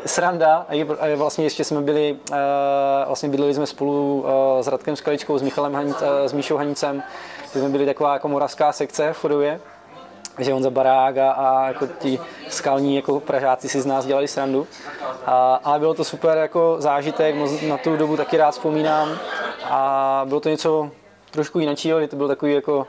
sranda. 0.06 0.66
A 1.00 1.16
vlastně 1.16 1.44
ještě 1.44 1.64
jsme 1.64 1.80
byli, 1.80 2.16
vlastně 3.06 3.28
bydleli 3.28 3.54
jsme 3.54 3.66
spolu 3.66 4.24
s 4.60 4.66
Radkem 4.66 4.96
Skaličkou, 4.96 5.38
s 5.38 5.42
Michalem 5.42 5.74
Hanic, 5.74 5.96
s 6.24 6.32
Míšou 6.32 6.56
Hanicem, 6.56 7.02
jsme 7.46 7.68
byli 7.68 7.86
taková 7.86 8.12
jako 8.12 8.28
moravská 8.28 8.72
sekce 8.72 9.12
v 9.12 9.18
Chodově 9.18 9.60
že 10.38 10.54
on 10.54 10.62
za 10.62 10.70
barák 10.70 11.16
a, 11.16 11.30
a 11.30 11.68
jako 11.68 11.86
ti 11.86 12.18
skalní 12.48 12.96
jako 12.96 13.20
pražáci 13.20 13.68
si 13.68 13.80
z 13.80 13.86
nás 13.86 14.06
dělali 14.06 14.28
srandu. 14.28 14.66
A, 15.26 15.60
ale 15.64 15.78
bylo 15.78 15.94
to 15.94 16.04
super 16.04 16.38
jako 16.38 16.76
zážitek, 16.78 17.34
na 17.68 17.76
tu 17.76 17.96
dobu 17.96 18.16
taky 18.16 18.36
rád 18.36 18.50
vzpomínám 18.50 19.18
a 19.64 20.22
bylo 20.28 20.40
to 20.40 20.48
něco 20.48 20.90
trošku 21.30 21.58
jiného, 21.58 22.06
to 22.08 22.16
bylo 22.16 22.28
takový 22.28 22.52
jako 22.52 22.86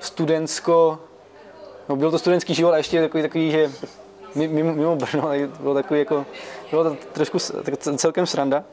studentsko, 0.00 0.98
no 1.88 1.96
byl 1.96 2.10
to 2.10 2.18
studentský 2.18 2.54
život 2.54 2.72
a 2.72 2.76
ještě 2.76 3.00
takový, 3.00 3.22
takový 3.22 3.50
že 3.50 3.70
mimo, 4.34 4.72
mimo 4.72 4.96
Brno, 4.96 5.30
bylo 5.60 5.74
takový 5.74 6.00
jako, 6.00 6.26
bylo 6.70 6.84
to 6.84 6.96
trošku 7.12 7.38
tak 7.62 7.76
celkem 7.96 8.26
sranda. 8.26 8.64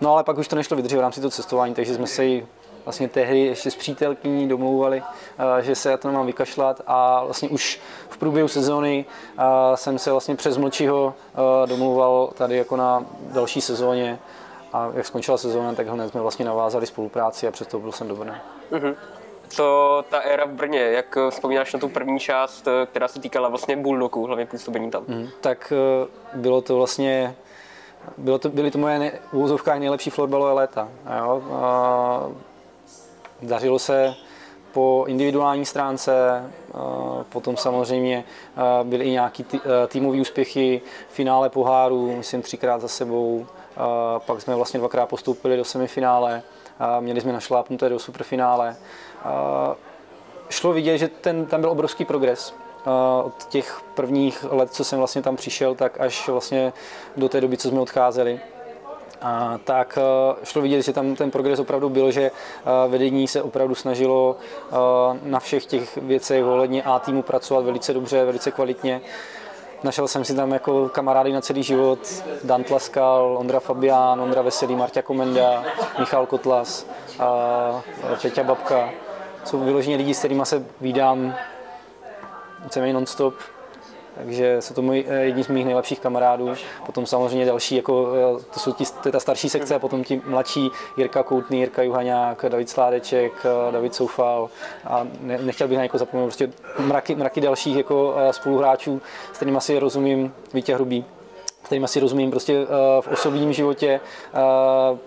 No 0.00 0.12
ale 0.12 0.24
pak 0.24 0.38
už 0.38 0.48
to 0.48 0.56
nešlo 0.56 0.76
vydržet 0.76 0.96
v 0.96 1.00
rámci 1.00 1.20
toho 1.20 1.30
cestování, 1.30 1.74
takže 1.74 1.94
jsme 1.94 2.06
se 2.06 2.24
vlastně 2.88 3.08
tehdy 3.08 3.40
ještě 3.40 3.70
s 3.70 3.76
přítelkyní 3.76 4.48
domlouvali, 4.48 5.02
eh, 5.58 5.62
že 5.62 5.74
se 5.74 5.90
já 5.90 5.96
to 5.96 6.08
nemám 6.08 6.26
vykašlat 6.26 6.80
a 6.86 7.24
vlastně 7.24 7.48
už 7.48 7.80
v 8.08 8.18
průběhu 8.18 8.48
sezóny 8.48 9.04
eh, 9.38 9.42
jsem 9.74 9.98
se 9.98 10.10
vlastně 10.10 10.36
přes 10.36 10.56
mlčího 10.56 11.14
eh, 11.34 11.66
domlouval 11.66 12.30
tady 12.34 12.56
jako 12.56 12.76
na 12.76 13.04
další 13.32 13.60
sezóně 13.60 14.18
a 14.72 14.90
jak 14.94 15.06
skončila 15.06 15.38
sezóna, 15.38 15.74
tak 15.74 15.88
hned 15.88 16.08
jsme 16.08 16.20
vlastně 16.20 16.44
navázali 16.44 16.86
spolupráci 16.86 17.48
a 17.48 17.50
přestoupil 17.50 17.92
jsem 17.92 18.08
do 18.08 18.16
Brna. 18.16 18.40
Mm-hmm. 18.72 18.94
Co 19.48 20.04
ta 20.10 20.18
éra 20.18 20.44
v 20.44 20.50
Brně, 20.50 20.80
jak 20.80 21.18
vzpomínáš 21.30 21.72
na 21.72 21.78
tu 21.78 21.88
první 21.88 22.18
část, 22.18 22.68
která 22.86 23.08
se 23.08 23.20
týkala 23.20 23.48
vlastně 23.48 23.76
Bulldogů, 23.76 24.26
hlavně 24.26 24.46
působení 24.46 24.90
tam? 24.90 25.04
Mm, 25.08 25.28
tak 25.40 25.72
bylo 26.34 26.60
to 26.60 26.76
vlastně 26.76 27.34
bylo 28.18 28.38
to, 28.38 28.48
byly 28.48 28.70
to 28.70 28.78
moje 28.78 29.20
úvozovkách 29.32 29.78
nejlepší 29.78 30.10
florbalové 30.10 30.52
léta. 30.52 30.88
Jo? 31.18 31.42
A 31.52 32.28
Dařilo 33.42 33.78
se 33.78 34.14
po 34.72 35.04
individuální 35.08 35.64
stránce, 35.64 36.44
potom 37.28 37.56
samozřejmě 37.56 38.24
byly 38.82 39.04
i 39.04 39.10
nějaký 39.10 39.46
týmové 39.88 40.20
úspěchy, 40.20 40.80
finále 41.08 41.48
poháru, 41.48 42.16
myslím 42.16 42.42
třikrát 42.42 42.80
za 42.80 42.88
sebou, 42.88 43.46
pak 44.18 44.40
jsme 44.40 44.54
vlastně 44.54 44.80
dvakrát 44.80 45.06
postoupili 45.06 45.56
do 45.56 45.64
semifinále, 45.64 46.42
měli 47.00 47.20
jsme 47.20 47.32
našlápnuté 47.32 47.88
do 47.88 47.98
superfinále. 47.98 48.76
Šlo 50.48 50.72
vidět, 50.72 50.98
že 50.98 51.08
ten, 51.08 51.46
tam 51.46 51.60
byl 51.60 51.70
obrovský 51.70 52.04
progres, 52.04 52.54
od 53.24 53.44
těch 53.48 53.80
prvních 53.94 54.44
let, 54.50 54.72
co 54.72 54.84
jsem 54.84 54.98
vlastně 54.98 55.22
tam 55.22 55.36
přišel, 55.36 55.74
tak 55.74 56.00
až 56.00 56.28
vlastně 56.28 56.72
do 57.16 57.28
té 57.28 57.40
doby, 57.40 57.56
co 57.56 57.68
jsme 57.68 57.80
odcházeli 57.80 58.40
a 59.20 59.58
tak 59.64 59.98
eh, 59.98 60.36
šlo 60.44 60.62
vidět, 60.62 60.82
že 60.82 60.92
tam 60.92 61.14
ten 61.14 61.30
progres 61.30 61.58
opravdu 61.58 61.88
byl, 61.88 62.10
že 62.10 62.22
eh, 62.22 62.88
vedení 62.88 63.28
se 63.28 63.42
opravdu 63.42 63.74
snažilo 63.74 64.36
eh, 64.36 64.76
na 65.22 65.40
všech 65.40 65.66
těch 65.66 65.96
věcech 65.96 66.44
ohledně 66.44 66.82
A 66.82 66.98
týmu 66.98 67.22
pracovat 67.22 67.64
velice 67.64 67.94
dobře, 67.94 68.24
velice 68.24 68.50
kvalitně. 68.50 69.00
Našel 69.82 70.08
jsem 70.08 70.24
si 70.24 70.34
tam 70.34 70.52
jako 70.52 70.88
kamarády 70.88 71.32
na 71.32 71.40
celý 71.40 71.62
život, 71.62 71.98
Dan 72.44 72.64
Tlaskal, 72.64 73.36
Ondra 73.38 73.60
Fabián, 73.60 74.20
Ondra 74.20 74.42
Veselý, 74.42 74.76
Marta 74.76 75.02
Komenda, 75.02 75.64
Michal 75.98 76.26
Kotlas, 76.26 76.86
Peťa 78.22 78.42
Babka. 78.42 78.90
Jsou 79.44 79.60
vyloženě 79.60 79.96
lidi, 79.96 80.14
s 80.14 80.18
kterými 80.18 80.46
se 80.46 80.66
vídám 80.80 81.34
víceméně 82.64 82.92
non-stop 82.92 83.34
takže 84.18 84.62
jsou 84.62 84.74
to 84.74 84.82
můj, 84.82 85.04
eh, 85.08 85.14
jedni 85.14 85.44
z 85.44 85.48
mých 85.48 85.64
nejlepších 85.64 86.00
kamarádů. 86.00 86.54
Potom 86.86 87.06
samozřejmě 87.06 87.46
další, 87.46 87.76
jako, 87.76 88.12
eh, 88.38 88.44
to 88.54 88.60
jsou 88.60 88.72
ti, 88.72 88.84
to 89.02 89.08
je 89.08 89.12
ta 89.12 89.20
starší 89.20 89.48
sekce, 89.48 89.74
a 89.74 89.78
potom 89.78 90.04
ti 90.04 90.22
mladší, 90.26 90.70
Jirka 90.96 91.22
Koutný, 91.22 91.60
Jirka 91.60 91.82
Juhaňák, 91.82 92.44
David 92.48 92.70
Sládeček, 92.70 93.32
eh, 93.44 93.72
David 93.72 93.94
Soufal. 93.94 94.50
A 94.84 95.06
ne, 95.20 95.38
nechtěl 95.38 95.68
bych 95.68 95.76
na 95.76 95.82
někoho 95.82 95.98
zapomenout, 95.98 96.26
prostě 96.26 96.50
mraky, 96.78 97.14
mraky 97.14 97.40
dalších 97.40 97.76
jako 97.76 98.14
spoluhráčů, 98.30 99.00
s 99.32 99.36
kterými 99.36 99.56
asi 99.56 99.78
rozumím, 99.78 100.34
Vítě 100.54 100.74
Hrubý, 100.74 101.04
kterým 101.62 101.84
asi 101.84 102.00
rozumím 102.00 102.30
prostě 102.30 102.66
v 103.00 103.08
osobním 103.12 103.52
životě, 103.52 104.00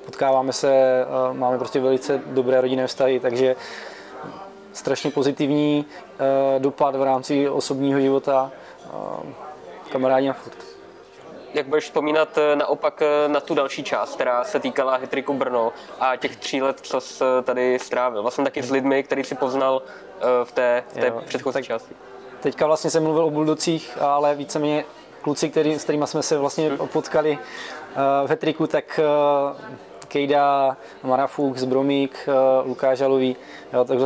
potkáváme 0.06 0.53
se, 0.53 1.06
máme 1.34 1.58
prostě 1.58 1.80
velice 1.80 2.22
dobré 2.25 2.62
rodinné 2.62 2.88
vztahy, 2.88 3.20
takže 3.20 3.56
strašně 4.74 5.12
pozitivní 5.12 5.86
dopad 6.60 6.96
v 6.96 7.04
rámci 7.04 7.50
osobního 7.50 8.00
života 8.00 8.51
kamarádi 9.92 10.28
na 10.28 10.34
furt. 10.34 10.72
Jak 11.54 11.68
budeš 11.68 11.84
vzpomínat 11.84 12.38
eh, 12.38 12.56
naopak 12.56 13.01
eh, 13.01 13.28
na 13.28 13.40
tu 13.40 13.56
další 13.56 13.84
část, 13.84 14.16
která 14.16 14.44
se 14.44 14.60
týkala 14.60 14.96
Hitriku 14.96 15.34
Brno 15.34 15.74
a 16.00 16.16
těch 16.16 16.36
tří 16.36 16.62
let, 16.62 16.80
co 16.82 17.01
jsi 17.01 17.24
tady 17.44 17.80
strávil? 17.80 18.22
Vlastně 18.22 18.44
taky 18.44 18.63
s 18.63 18.72
lidmi, 18.72 19.04
který 19.04 19.24
si 19.24 19.36
poznal 19.36 19.82
eh, 19.86 20.22
v 20.44 20.51
té, 20.51 20.84
v 20.90 20.94
té 20.94 21.08
jo, 21.08 21.22
předchozí 21.25 21.54
tak 21.54 21.66
části. 21.66 21.96
Teďka 22.40 22.68
vlastně 22.68 22.90
jsem 22.90 23.04
mluvil 23.04 23.25
o 23.25 23.30
Buldocích, 23.30 23.98
ale 24.01 24.36
víceméně 24.36 24.86
kluci, 25.22 25.50
který, 25.50 25.80
s 25.80 25.84
kterými 25.84 26.08
jsme 26.08 26.24
se 26.24 26.38
vlastně 26.38 26.70
hmm. 26.70 26.88
potkali 26.88 27.40
v 28.25 28.30
Hetriku, 28.30 28.68
tak 28.68 29.00
Kejda, 30.08 30.78
Marafuk, 31.04 31.58
Zbromík, 31.58 32.30
Lukáš 32.66 32.98
Žalový, 32.98 33.36
jo, 33.74 33.86
takže 33.86 34.06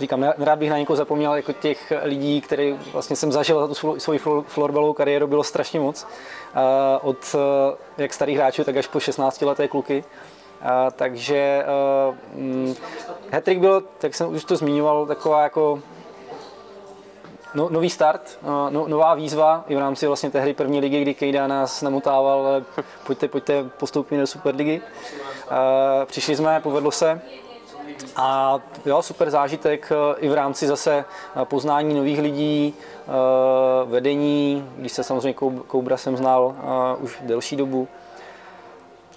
říkám, 0.00 0.24
rád 0.38 0.58
bych 0.58 0.70
na 0.70 0.78
někoho 0.78 0.96
zapomněl, 0.96 1.34
jako 1.34 1.52
těch 1.52 1.92
lidí, 2.02 2.40
které 2.40 2.74
vlastně 2.92 3.16
jsem 3.16 3.32
zažil 3.32 3.60
za 3.60 3.74
tu 3.74 4.00
svoji 4.00 4.18
florbalovou 4.46 4.92
kariéru, 4.92 5.26
bylo 5.26 5.44
strašně 5.44 5.80
moc. 5.80 6.06
Od 7.02 7.36
jak 7.98 8.14
starých 8.14 8.36
hráčů, 8.36 8.64
tak 8.64 8.76
až 8.76 8.86
po 8.86 9.00
16 9.00 9.42
leté 9.42 9.68
kluky. 9.68 10.04
Takže 10.96 11.64
uh, 12.08 12.74
Hattrick 13.32 13.60
byl, 13.60 13.82
tak 13.98 14.14
jsem 14.14 14.34
už 14.34 14.44
to 14.44 14.56
zmiňoval, 14.56 15.06
taková 15.06 15.42
jako 15.42 15.80
no, 17.54 17.68
nový 17.70 17.90
start, 17.90 18.38
uh, 18.42 18.48
no, 18.70 18.88
nová 18.88 19.14
výzva 19.14 19.64
i 19.68 19.74
v 19.74 19.78
rámci 19.78 20.06
vlastně 20.06 20.30
té 20.30 20.40
hry 20.40 20.54
první 20.54 20.80
ligy, 20.80 21.02
kdy 21.02 21.14
Kejda 21.14 21.46
nás 21.46 21.82
namotával, 21.82 22.62
pojďte, 23.06 23.28
pojďte, 23.28 23.64
postoupíme 23.64 24.20
do 24.20 24.26
Superligy. 24.26 24.82
Přišli 26.04 26.36
jsme, 26.36 26.60
povedlo 26.60 26.90
se, 26.90 27.20
a 28.16 28.58
jo, 28.86 29.02
super 29.02 29.30
zážitek 29.30 29.92
eh, 29.92 30.20
i 30.20 30.28
v 30.28 30.34
rámci 30.34 30.66
zase 30.66 31.04
eh, 31.42 31.44
poznání 31.44 31.94
nových 31.94 32.20
lidí, 32.20 32.74
eh, 32.74 33.10
vedení, 33.84 34.68
když 34.76 34.92
se 34.92 35.04
samozřejmě 35.04 35.34
Koubra 35.66 35.96
jsem 35.96 36.16
znal 36.16 36.54
už 37.00 37.18
delší 37.20 37.56
dobu. 37.56 37.88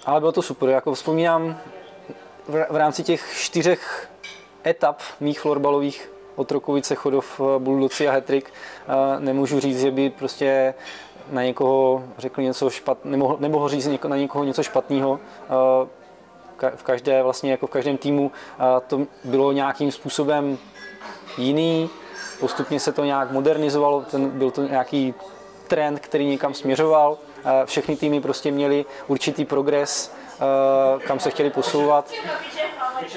Ale 0.06 0.20
bylo 0.20 0.32
to 0.32 0.42
super, 0.42 0.68
jako 0.68 0.94
vzpomínám 0.94 1.58
v 2.48 2.76
rámci 2.76 3.02
těch 3.02 3.34
čtyřech 3.36 4.10
etap 4.66 5.00
mých 5.20 5.40
florbalových 5.40 6.12
Otrokovice, 6.36 6.94
Chodov, 6.94 7.40
Buldoci 7.58 8.08
a 8.08 8.12
Hetrik, 8.12 8.52
nemůžu 9.18 9.60
říct, 9.60 9.80
že 9.80 9.90
by 9.90 10.10
prostě 10.10 10.74
na 11.30 11.42
někoho 11.42 12.04
řekl 12.18 12.42
něco 12.42 12.70
špatného, 12.70 13.10
nemohl, 13.10 13.36
nemohl 13.40 13.68
říct 13.68 13.88
na 14.08 14.16
někoho 14.16 14.44
něco 14.44 14.62
špatného 14.62 15.20
v 16.76 16.82
každé, 16.82 17.22
vlastně 17.22 17.50
jako 17.50 17.66
v 17.66 17.70
každém 17.70 17.96
týmu 17.96 18.32
to 18.86 19.06
bylo 19.24 19.52
nějakým 19.52 19.92
způsobem 19.92 20.58
jiný, 21.38 21.90
postupně 22.40 22.80
se 22.80 22.92
to 22.92 23.04
nějak 23.04 23.30
modernizovalo, 23.30 24.00
ten, 24.10 24.30
byl 24.30 24.50
to 24.50 24.62
nějaký 24.62 25.14
trend, 25.68 26.00
který 26.00 26.26
někam 26.26 26.54
směřoval, 26.54 27.18
všechny 27.64 27.96
týmy 27.96 28.20
prostě 28.20 28.50
měly 28.50 28.84
určitý 29.06 29.44
progres, 29.44 30.14
kam 31.06 31.20
se 31.20 31.30
chtěli 31.30 31.50
posouvat. 31.50 32.10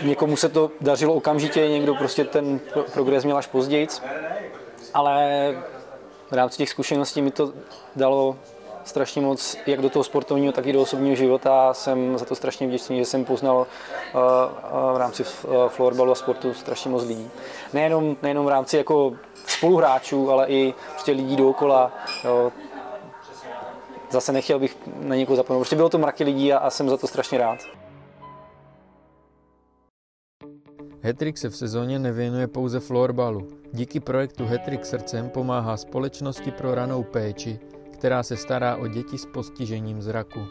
Někomu 0.01 0.37
se 0.37 0.49
to 0.49 0.71
dařilo 0.81 1.13
okamžitě, 1.13 1.69
někdo 1.69 1.95
prostě 1.95 2.23
ten 2.23 2.59
progres 2.93 3.23
měl 3.23 3.37
až 3.37 3.47
později, 3.47 3.87
ale 4.93 5.27
v 6.31 6.33
rámci 6.33 6.57
těch 6.57 6.69
zkušeností 6.69 7.21
mi 7.21 7.31
to 7.31 7.53
dalo 7.95 8.35
strašně 8.85 9.21
moc, 9.21 9.57
jak 9.65 9.81
do 9.81 9.89
toho 9.89 10.03
sportovního, 10.03 10.53
tak 10.53 10.65
i 10.65 10.73
do 10.73 10.81
osobního 10.81 11.15
života. 11.15 11.73
Jsem 11.73 12.17
za 12.17 12.25
to 12.25 12.35
strašně 12.35 12.67
vděčný, 12.67 12.99
že 12.99 13.05
jsem 13.05 13.25
poznal 13.25 13.57
uh, 13.57 14.21
uh, 14.21 14.93
v 14.93 14.97
rámci 14.97 15.23
uh, 15.23 15.67
florbalu 15.67 16.11
a 16.11 16.15
sportu 16.15 16.53
strašně 16.53 16.91
moc 16.91 17.03
lidí. 17.03 17.29
Nejenom, 17.73 18.17
nejenom 18.21 18.45
v 18.45 18.49
rámci 18.49 18.77
jako 18.77 19.13
spoluhráčů, 19.47 20.31
ale 20.31 20.47
i 20.47 20.73
prostě 20.91 21.11
lidí 21.11 21.35
dookola. 21.35 21.91
Jo. 22.23 22.51
Zase 24.11 24.31
nechtěl 24.31 24.59
bych 24.59 24.77
na 24.99 25.15
někoho 25.15 25.35
zapomenout. 25.35 25.61
Prostě 25.61 25.75
bylo 25.75 25.89
to 25.89 25.97
mraky 25.97 26.23
lidí 26.23 26.53
a, 26.53 26.57
a 26.57 26.69
jsem 26.69 26.89
za 26.89 26.97
to 26.97 27.07
strašně 27.07 27.37
rád. 27.37 27.59
Hetrik 31.01 31.37
se 31.37 31.49
v 31.49 31.55
sezóně 31.55 31.99
nevěnuje 31.99 32.47
pouze 32.47 32.79
florbalu. 32.79 33.47
Díky 33.71 33.99
projektu 33.99 34.45
Hetrik 34.45 34.85
srdcem 34.85 35.29
pomáhá 35.29 35.77
společnosti 35.77 36.51
pro 36.51 36.75
ranou 36.75 37.03
péči 37.03 37.59
která 38.05 38.23
se 38.23 38.37
stará 38.37 38.75
o 38.75 38.87
děti 38.87 39.17
s 39.17 39.25
postižením 39.25 40.01
zraku. 40.01 40.47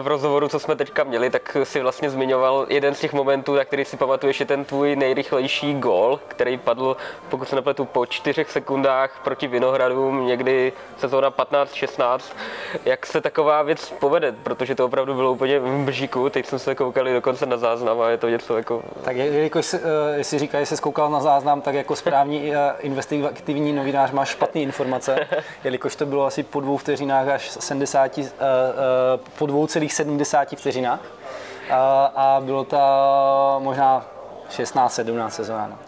V 0.00 0.06
rozhovoru, 0.06 0.48
co 0.48 0.58
jsme 0.58 0.76
teďka 0.76 1.04
měli, 1.04 1.30
tak 1.30 1.56
si 1.64 1.80
vlastně 1.80 2.10
zmiňoval 2.10 2.66
jeden 2.68 2.94
z 2.94 3.00
těch 3.00 3.12
momentů, 3.12 3.54
na 3.54 3.64
který 3.64 3.84
si 3.84 3.96
pamatuješ, 3.96 4.40
je 4.40 4.46
ten 4.46 4.64
tvůj 4.64 4.96
nejrychlejší 4.96 5.74
gol, 5.74 6.20
který 6.28 6.58
padl, 6.58 6.96
pokud 7.28 7.48
se 7.48 7.56
nepletu, 7.56 7.84
po 7.84 8.06
čtyřech 8.06 8.50
sekundách 8.50 9.20
proti 9.24 9.46
Vinohradům, 9.46 10.26
někdy 10.26 10.72
sezóna 10.96 11.30
15-16. 11.30 12.20
Jak 12.84 13.06
se 13.06 13.20
taková 13.20 13.62
věc 13.62 13.90
povede, 13.90 14.32
protože 14.32 14.74
to 14.74 14.84
opravdu 14.84 15.14
bylo 15.14 15.32
úplně 15.32 15.60
v 15.60 15.84
bžiku, 15.84 16.30
teď 16.30 16.46
jsme 16.46 16.58
se 16.58 16.74
koukali 16.74 17.12
dokonce 17.12 17.46
na 17.46 17.56
záznam 17.56 18.00
a 18.00 18.08
je 18.08 18.16
to 18.16 18.28
něco 18.28 18.56
jako... 18.56 18.82
Tak 19.02 19.16
jelikož 19.16 19.74
uh, 19.74 19.80
jestli 20.16 20.38
říká, 20.38 20.60
že 20.60 20.66
jsi 20.66 20.76
koukal 20.82 21.10
na 21.10 21.20
záznam, 21.20 21.60
tak 21.60 21.74
jako 21.74 21.96
správní 21.96 22.50
uh, 22.50 22.56
investigativní 22.80 23.72
novinář 23.72 24.10
máš 24.10 24.28
špatné 24.28 24.60
informace, 24.60 25.26
jelikož 25.64 25.96
to 25.96 26.06
bylo 26.06 26.26
asi 26.26 26.42
po 26.42 26.60
dvou 26.60 26.76
vteřinách 26.76 27.28
až 27.28 27.50
70, 27.50 28.18
uh, 28.18 28.24
uh, 28.24 28.30
po 29.38 29.46
dvou 29.46 29.67
celých 29.68 29.92
70 29.92 30.48
vteřinách. 30.56 31.00
A, 31.70 32.12
a 32.16 32.40
bylo 32.40 32.64
to 32.64 32.78
možná 33.58 34.06
16, 34.50 34.94
17 34.94 35.34
sezóna. 35.34 35.66
No. 35.66 35.78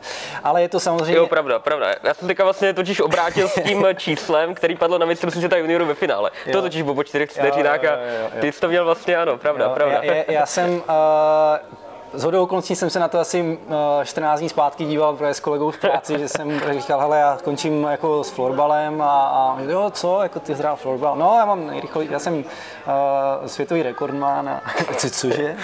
Ale 0.45 0.63
je 0.63 0.69
to 0.69 0.81
samozřejmě... 0.81 1.17
Jo, 1.17 1.27
pravda, 1.27 1.59
pravda. 1.59 1.95
Já 2.03 2.15
jsem 2.15 2.29
teďka 2.29 2.45
vlastně 2.45 2.75
totiž 2.75 3.01
obrátil 3.01 3.49
s 3.49 3.63
tím 3.63 3.87
číslem, 3.97 4.55
který 4.55 4.77
padlo 4.77 4.99
na 4.99 5.07
mistrovství 5.07 5.41
světa 5.41 5.57
juniorů 5.57 5.87
ve 5.87 5.95
finále. 5.95 6.31
Jo. 6.47 6.53
To 6.53 6.63
totiž 6.63 6.83
bylo 6.83 6.95
po 6.95 7.05
čtyřech 7.05 7.31
vteřinách 7.31 7.85
a 7.85 7.99
ty 8.41 8.53
jsi 8.53 8.61
to 8.61 8.69
měl 8.69 8.85
vlastně, 8.85 9.17
ano, 9.17 9.39
pravda, 9.39 9.65
jo, 9.65 9.71
pravda. 9.75 9.99
Já, 10.03 10.15
já, 10.15 10.25
já 10.29 10.47
jsem 10.47 10.71
uh, 10.71 10.81
z 12.13 12.25
hodou 12.25 12.43
okolností 12.43 12.77
jsem 12.77 12.91
se 12.91 12.99
na 12.99 13.09
to 13.09 13.19
asi 13.19 13.59
14 14.05 14.41
dní 14.41 14.49
zpátky 14.49 14.85
díval 14.85 15.17
protože 15.17 15.35
s 15.35 15.41
kolegou 15.41 15.71
v 15.71 15.79
práci, 15.79 16.19
že 16.19 16.29
jsem 16.29 16.61
říkal, 16.79 17.01
hele, 17.01 17.19
já 17.19 17.39
končím 17.45 17.83
jako 17.85 18.25
s 18.25 18.31
florbalem 18.31 19.03
a, 19.03 19.27
a 19.27 19.61
jo, 19.61 19.91
co, 19.91 20.23
jako 20.23 20.41
ty 20.41 20.55
hrál 20.55 20.77
florbal? 20.77 21.17
No, 21.17 21.35
já 21.39 21.45
mám 21.45 21.67
nejrychlej, 21.67 22.09
já 22.11 22.19
jsem 22.19 22.35
uh, 22.35 22.45
světový 23.47 23.83
rekordman 23.83 24.49
a 24.49 24.63
co, 24.97 25.11
cože? 25.11 25.57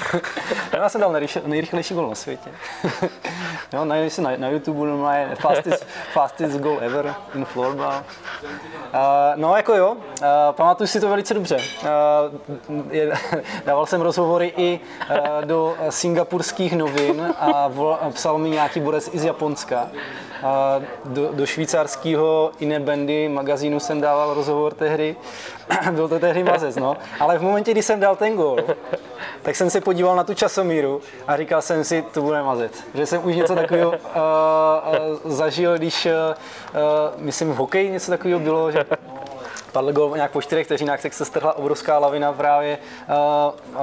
no, 0.72 0.78
já 0.82 0.88
jsem 0.88 1.00
dal 1.00 1.12
nejrychlejší 1.46 1.94
gol 1.94 2.08
na 2.08 2.14
světě. 2.14 2.50
jo, 3.72 3.84
na, 3.84 3.96
na 4.36 4.48
YouTube 4.48 4.86
normálně 4.86 5.34
fastest, 5.34 5.86
fastest 6.12 6.56
goal 6.58 6.78
ever 6.80 7.14
in 7.34 7.44
florbal. 7.44 8.02
Uh, 8.42 9.00
no, 9.36 9.56
jako 9.56 9.74
jo, 9.74 9.92
uh, 9.92 10.26
pamatuju 10.50 10.86
si 10.86 11.00
to 11.00 11.08
velice 11.08 11.34
dobře. 11.34 11.56
Uh, 11.56 12.70
je, 12.90 13.12
dával 13.64 13.86
jsem 13.86 14.00
rozhovory 14.00 14.52
i 14.56 14.80
uh, 15.10 15.44
do 15.44 15.76
Singapuru 15.90 16.35
singapurských 16.36 16.72
novin 16.72 17.34
a, 17.38 17.68
vol, 17.68 17.98
psal 18.12 18.38
mi 18.38 18.50
nějaký 18.50 18.80
borec 18.80 19.10
i 19.12 19.18
z 19.18 19.24
Japonska. 19.24 19.88
A 20.42 20.80
do, 21.04 21.32
do 21.32 21.46
švýcarského 21.46 22.52
Inebendy 22.60 23.28
magazínu 23.28 23.80
jsem 23.80 24.00
dával 24.00 24.34
rozhovor 24.34 24.74
tehdy. 24.74 25.16
Byl 25.90 26.08
to 26.08 26.18
tehdy 26.18 26.44
mazec, 26.44 26.76
no. 26.76 26.96
Ale 27.20 27.38
v 27.38 27.42
momentě, 27.42 27.70
kdy 27.70 27.82
jsem 27.82 28.00
dal 28.00 28.16
ten 28.16 28.36
gol, 28.36 28.58
tak 29.42 29.56
jsem 29.56 29.70
se 29.70 29.80
podíval 29.80 30.16
na 30.16 30.24
tu 30.24 30.34
časomíru 30.34 31.00
a 31.26 31.36
říkal 31.36 31.62
jsem 31.62 31.84
si, 31.84 32.04
to 32.12 32.22
bude 32.22 32.42
mazec. 32.42 32.72
Že 32.94 33.06
jsem 33.06 33.26
už 33.26 33.36
něco 33.36 33.54
takového 33.54 33.90
uh, 33.90 33.96
uh, 33.96 35.32
zažil, 35.32 35.78
když, 35.78 36.06
uh, 36.06 36.12
myslím, 37.16 37.52
v 37.52 37.56
hokeji 37.56 37.90
něco 37.90 38.10
takového 38.10 38.40
bylo, 38.40 38.70
že 38.70 38.84
padl 39.76 39.92
gol 39.92 40.12
nějak 40.16 40.30
po 40.30 40.42
čtyřech 40.42 40.66
vteřinách, 40.66 41.02
tak 41.02 41.12
se 41.12 41.24
strhla 41.24 41.56
obrovská 41.56 41.98
lavina 41.98 42.32
právě 42.32 42.78
uh, 43.08 43.74
uh, 43.74 43.80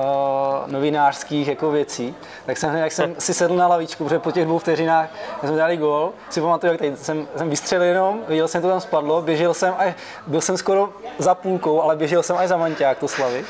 novinářských 0.67 1.47
jako 1.47 1.71
věcí. 1.71 2.15
Tak 2.45 2.57
jsem, 2.57 2.75
jak 2.75 2.91
jsem 2.91 3.15
si 3.19 3.33
sedl 3.33 3.55
na 3.55 3.67
lavičku, 3.67 4.03
protože 4.03 4.19
po 4.19 4.31
těch 4.31 4.45
dvou 4.45 4.59
vteřinách 4.59 5.09
jsme 5.39 5.57
dali 5.57 5.77
gol, 5.77 6.12
si 6.29 6.41
pamatuju, 6.41 6.71
jak 6.71 6.79
tady 6.79 6.97
jsem, 6.97 7.27
jsem 7.35 7.50
vystřelil 7.50 7.88
jenom, 7.88 8.21
viděl 8.27 8.47
jsem, 8.47 8.62
to 8.62 8.67
tam 8.67 8.81
spadlo, 8.81 9.21
běžel 9.21 9.53
jsem, 9.53 9.73
a 9.73 9.95
byl 10.27 10.41
jsem 10.41 10.57
skoro 10.57 10.89
za 11.17 11.35
půlkou, 11.35 11.81
ale 11.81 11.95
běžel 11.95 12.23
jsem 12.23 12.38
až 12.38 12.47
za 12.50 12.57
manťák 12.57 12.97
to 12.97 13.07
slavy. 13.07 13.45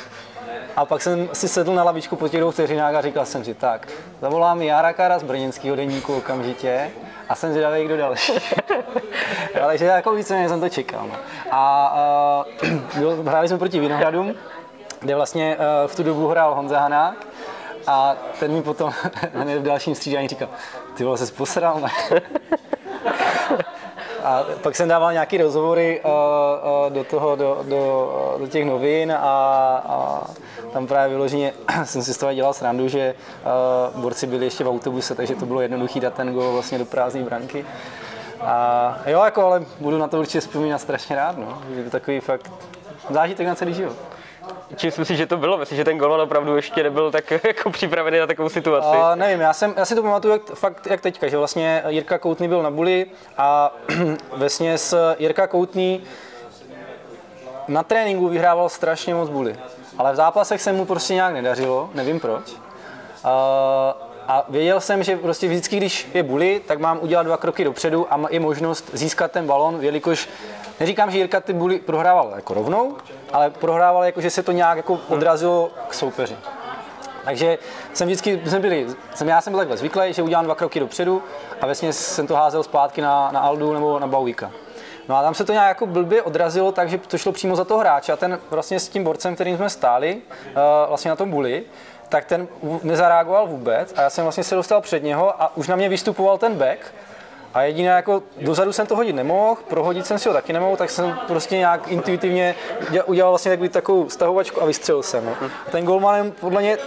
A 0.75 0.85
pak 0.85 1.01
jsem 1.01 1.29
si 1.33 1.47
sedl 1.47 1.73
na 1.73 1.83
lavičku 1.83 2.15
po 2.15 2.29
těch 2.29 2.39
dvou 2.39 2.51
vteřinách 2.51 2.95
a 2.95 3.01
říkal 3.01 3.25
jsem 3.25 3.43
si, 3.43 3.53
tak, 3.53 3.87
zavolám 4.21 4.61
Jara 4.61 4.93
Kara 4.93 5.19
z 5.19 5.23
brněnského 5.23 5.75
denníku 5.75 6.15
okamžitě 6.15 6.91
a 7.29 7.35
jsem 7.35 7.51
zvědavý, 7.51 7.85
kdo 7.85 7.97
další. 7.97 8.33
Ale 9.63 9.77
že 9.77 9.85
jako 9.85 10.11
víceméně 10.11 10.49
jsem 10.49 10.59
to 10.59 10.69
čekal. 10.69 11.07
No. 11.07 11.15
A 11.51 11.95
uh, 13.01 13.27
hráli 13.27 13.47
jsme 13.47 13.57
proti 13.57 13.79
Vinohradům, 13.79 14.35
kde 14.99 15.15
vlastně 15.15 15.57
uh, 15.57 15.87
v 15.87 15.95
tu 15.95 16.03
dobu 16.03 16.27
hrál 16.27 16.55
Honza 16.55 16.79
Hanák 16.79 17.27
a 17.87 18.15
ten 18.39 18.51
mi 18.51 18.61
potom 18.61 18.93
hned 19.33 19.59
v 19.59 19.63
dalším 19.63 19.95
střídání 19.95 20.27
říkal, 20.27 20.49
ty 20.93 21.03
vole, 21.03 21.17
se 21.17 21.33
posral? 21.33 21.81
A 24.23 24.45
pak 24.61 24.75
jsem 24.75 24.87
dával 24.87 25.13
nějaké 25.13 25.37
rozhovory 25.37 26.01
uh, 26.05 26.11
uh, 26.11 26.93
do, 26.93 27.03
toho, 27.03 27.35
do, 27.35 27.59
do, 27.69 28.35
do 28.39 28.47
těch 28.47 28.65
novin 28.65 29.11
a, 29.11 29.17
a 29.87 30.23
tam 30.73 30.87
právě 30.87 31.15
vyloženě 31.15 31.53
jsem 31.83 32.03
si 32.03 32.13
z 32.13 32.17
toho 32.17 32.33
dělal 32.33 32.53
srandu, 32.53 32.87
že 32.87 33.15
uh, 33.93 34.01
borci 34.01 34.27
byli 34.27 34.45
ještě 34.45 34.63
v 34.63 34.69
autobuse, 34.69 35.15
takže 35.15 35.35
to 35.35 35.45
bylo 35.45 35.61
jednoduchý 35.61 35.99
dát 35.99 36.13
ten 36.13 36.33
gol 36.33 36.53
vlastně 36.53 36.77
do 36.77 36.85
prázdné 36.85 37.23
branky. 37.23 37.65
A 38.41 38.97
jo, 39.05 39.23
jako, 39.23 39.45
ale 39.45 39.63
budu 39.79 39.97
na 39.97 40.07
to 40.07 40.19
určitě 40.19 40.39
vzpomínat 40.39 40.81
strašně 40.81 41.15
rád, 41.15 41.37
no. 41.37 41.61
Je 41.75 41.83
to 41.83 41.89
takový 41.89 42.19
fakt 42.19 42.51
zážitek 43.09 43.47
na 43.47 43.55
celý 43.55 43.73
život. 43.73 43.95
Si 44.77 44.87
myslíš, 44.99 45.17
že 45.17 45.25
to 45.25 45.37
bylo? 45.37 45.57
Myslíš, 45.57 45.77
že 45.77 45.83
ten 45.83 45.97
golman 45.97 46.21
opravdu 46.21 46.55
ještě 46.55 46.83
nebyl 46.83 47.11
tak 47.11 47.31
jako 47.47 47.71
připravený 47.71 48.19
na 48.19 48.27
takovou 48.27 48.49
situaci? 48.49 48.97
Uh, 48.97 49.15
nevím, 49.15 49.41
já, 49.41 49.53
jsem, 49.53 49.73
já 49.77 49.85
si 49.85 49.95
to 49.95 50.01
pamatuju 50.01 50.33
jak, 50.33 50.41
fakt 50.45 50.87
jak 50.87 51.01
teďka, 51.01 51.27
že 51.27 51.37
vlastně 51.37 51.83
Jirka 51.87 52.17
Koutný 52.17 52.47
byl 52.47 52.63
na 52.63 52.71
buli 52.71 53.05
a 53.37 53.75
vlastně 54.37 54.77
s 54.77 55.15
Jirka 55.19 55.47
Koutný 55.47 56.03
na 57.67 57.83
tréninku 57.83 58.27
vyhrával 58.27 58.69
strašně 58.69 59.15
moc 59.15 59.29
buly. 59.29 59.55
Ale 59.97 60.13
v 60.13 60.15
zápasech 60.15 60.61
se 60.61 60.73
mu 60.73 60.85
prostě 60.85 61.13
nějak 61.13 61.33
nedařilo, 61.33 61.89
nevím 61.93 62.19
proč. 62.19 62.51
Uh, 62.51 62.59
a 64.27 64.45
věděl 64.49 64.81
jsem, 64.81 65.03
že 65.03 65.17
prostě 65.17 65.47
vždycky, 65.47 65.77
když 65.77 66.07
je 66.13 66.23
buli, 66.23 66.61
tak 66.67 66.79
mám 66.79 66.99
udělat 67.01 67.23
dva 67.23 67.37
kroky 67.37 67.63
dopředu 67.63 68.13
a 68.13 68.19
je 68.29 68.39
možnost 68.39 68.89
získat 68.93 69.31
ten 69.31 69.47
balon, 69.47 69.77
jelikož 69.81 70.29
neříkám, 70.79 71.11
že 71.11 71.17
Jirka 71.17 71.41
ty 71.41 71.53
buly 71.53 71.79
prohrával 71.79 72.31
jako 72.35 72.53
rovnou, 72.53 72.97
ale 73.33 73.49
prohrával 73.49 74.03
jako, 74.03 74.21
že 74.21 74.29
se 74.29 74.43
to 74.43 74.51
nějak 74.51 74.77
jako 74.77 74.99
odrazilo 75.09 75.71
k 75.87 75.93
soupeři. 75.93 76.37
Takže 77.25 77.57
jsem 77.93 78.07
vždycky, 78.07 78.41
jsme 78.45 78.59
byli, 78.59 78.87
jsem, 79.15 79.27
já 79.27 79.41
jsem 79.41 79.53
byl 79.53 79.57
takhle 79.57 79.77
zvyklý, 79.77 80.13
že 80.13 80.21
udělám 80.21 80.45
dva 80.45 80.55
kroky 80.55 80.79
dopředu 80.79 81.23
a 81.61 81.65
vlastně 81.65 81.93
jsem 81.93 82.27
to 82.27 82.35
házel 82.35 82.63
zpátky 82.63 83.01
na, 83.01 83.31
na 83.31 83.39
Aldu 83.39 83.73
nebo 83.73 83.99
na 83.99 84.07
Bauíka. 84.07 84.51
No 85.09 85.17
a 85.17 85.21
tam 85.21 85.33
se 85.33 85.45
to 85.45 85.53
nějak 85.53 85.67
jako 85.67 85.85
blbě 85.85 86.21
odrazilo, 86.21 86.71
takže 86.71 86.97
to 86.97 87.17
šlo 87.17 87.31
přímo 87.31 87.55
za 87.55 87.65
toho 87.65 87.79
hráče 87.79 88.13
a 88.13 88.15
ten 88.15 88.39
vlastně 88.49 88.79
s 88.79 88.89
tím 88.89 89.03
borcem, 89.03 89.35
kterým 89.35 89.57
jsme 89.57 89.69
stáli, 89.69 90.15
uh, 90.15 90.53
vlastně 90.87 91.09
na 91.09 91.15
tom 91.15 91.31
buli, 91.31 91.63
tak 92.09 92.25
ten 92.25 92.47
nezareagoval 92.83 93.47
vůbec 93.47 93.93
a 93.97 94.01
já 94.01 94.09
jsem 94.09 94.23
vlastně 94.23 94.43
se 94.43 94.55
dostal 94.55 94.81
před 94.81 95.03
něho 95.03 95.41
a 95.43 95.57
už 95.57 95.67
na 95.67 95.75
mě 95.75 95.89
vystupoval 95.89 96.37
ten 96.37 96.55
back 96.55 96.79
a 97.53 97.61
jediné 97.61 97.89
jako 97.89 98.23
dozadu 98.41 98.73
jsem 98.73 98.87
to 98.87 98.95
hodit 98.95 99.13
nemohl, 99.13 99.61
prohodit 99.67 100.05
jsem 100.05 100.19
si 100.19 100.29
ho 100.29 100.33
taky 100.33 100.53
nemohl, 100.53 100.77
tak 100.77 100.89
jsem 100.89 101.19
prostě 101.27 101.57
nějak 101.57 101.87
intuitivně 101.87 102.55
udělal 103.05 103.31
vlastně 103.31 103.51
takový, 103.51 103.69
takovou 103.69 104.09
stahovačku 104.09 104.61
a 104.61 104.65
vystřelil 104.65 105.03
jsem. 105.03 105.25
No. 105.25 105.31
A 105.67 105.71
ten 105.71 105.85
golman 105.85 106.31
podle 106.31 106.61
mě, 106.61 106.77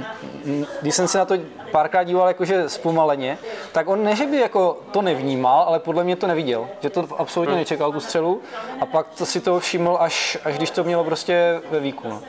když 0.80 0.94
jsem 0.94 1.08
se 1.08 1.18
na 1.18 1.24
to 1.24 1.34
párkrát 1.70 2.04
díval 2.04 2.28
jakože 2.28 2.68
zpomaleně, 2.68 3.38
tak 3.72 3.88
on 3.88 4.04
ne, 4.04 4.16
že 4.16 4.26
by 4.26 4.36
jako 4.40 4.78
to 4.90 5.02
nevnímal, 5.02 5.62
ale 5.62 5.78
podle 5.78 6.04
mě 6.04 6.16
to 6.16 6.26
neviděl, 6.26 6.68
že 6.80 6.90
to 6.90 7.06
absolutně 7.18 7.54
nečekal 7.54 7.92
tu 7.92 8.00
střelu 8.00 8.40
a 8.80 8.86
pak 8.86 9.06
to 9.18 9.26
si 9.26 9.40
to 9.40 9.60
všiml 9.60 9.96
až, 10.00 10.38
až 10.44 10.56
když 10.56 10.70
to 10.70 10.84
mělo 10.84 11.04
prostě 11.04 11.60
ve 11.70 11.80
výkonu. 11.80 12.14
No. 12.14 12.22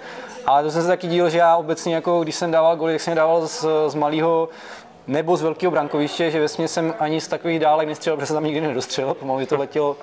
Ale 0.46 0.64
to 0.64 0.72
jsem 0.72 0.82
se 0.82 0.88
taky 0.88 1.08
díl, 1.08 1.30
že 1.30 1.38
já 1.38 1.58
obecně, 1.58 1.96
jako 1.96 2.24
když 2.24 2.36
jsem 2.36 2.52
dával 2.52 2.76
goly, 2.76 2.94
tak 2.94 3.02
jsem 3.02 3.16
dával 3.16 3.48
z, 3.48 3.66
z 3.88 3.96
malého 3.96 4.50
nebo 5.08 5.38
z 5.38 5.42
velkého 5.42 5.72
brankoviště, 5.72 6.32
že 6.32 6.40
ve 6.40 6.48
jsem 6.48 6.94
ani 7.00 7.22
z 7.22 7.28
takových 7.28 7.60
dálek 7.60 7.88
nestřelil, 7.88 8.18
protože 8.18 8.28
jsem 8.28 8.36
tam 8.36 8.44
nikdy 8.44 8.62
nedostřelil, 8.62 9.14
pomalu 9.14 9.46
to 9.46 9.58
letělo 9.58 9.98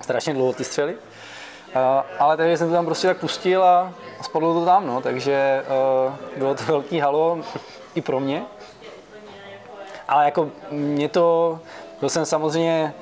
strašně 0.00 0.34
dlouho 0.34 0.52
ty 0.52 0.64
střely. 0.64 0.94
Uh, 0.94 2.02
ale 2.18 2.36
takže 2.36 2.56
jsem 2.56 2.68
to 2.68 2.74
tam 2.74 2.86
prostě 2.86 3.08
tak 3.08 3.16
pustil 3.16 3.64
a, 3.64 3.92
a 4.20 4.22
spadlo 4.22 4.54
to 4.54 4.64
tam, 4.64 4.86
no, 4.86 5.00
takže 5.00 5.64
uh, 6.06 6.38
bylo 6.38 6.54
to 6.54 6.64
velký 6.64 7.00
halo 7.00 7.38
i 7.94 8.00
pro 8.00 8.20
mě. 8.20 8.42
Ale 10.08 10.24
jako 10.24 10.50
mě 10.70 11.08
to, 11.08 11.58
byl 12.00 12.08
jsem 12.08 12.26
samozřejmě 12.26 12.94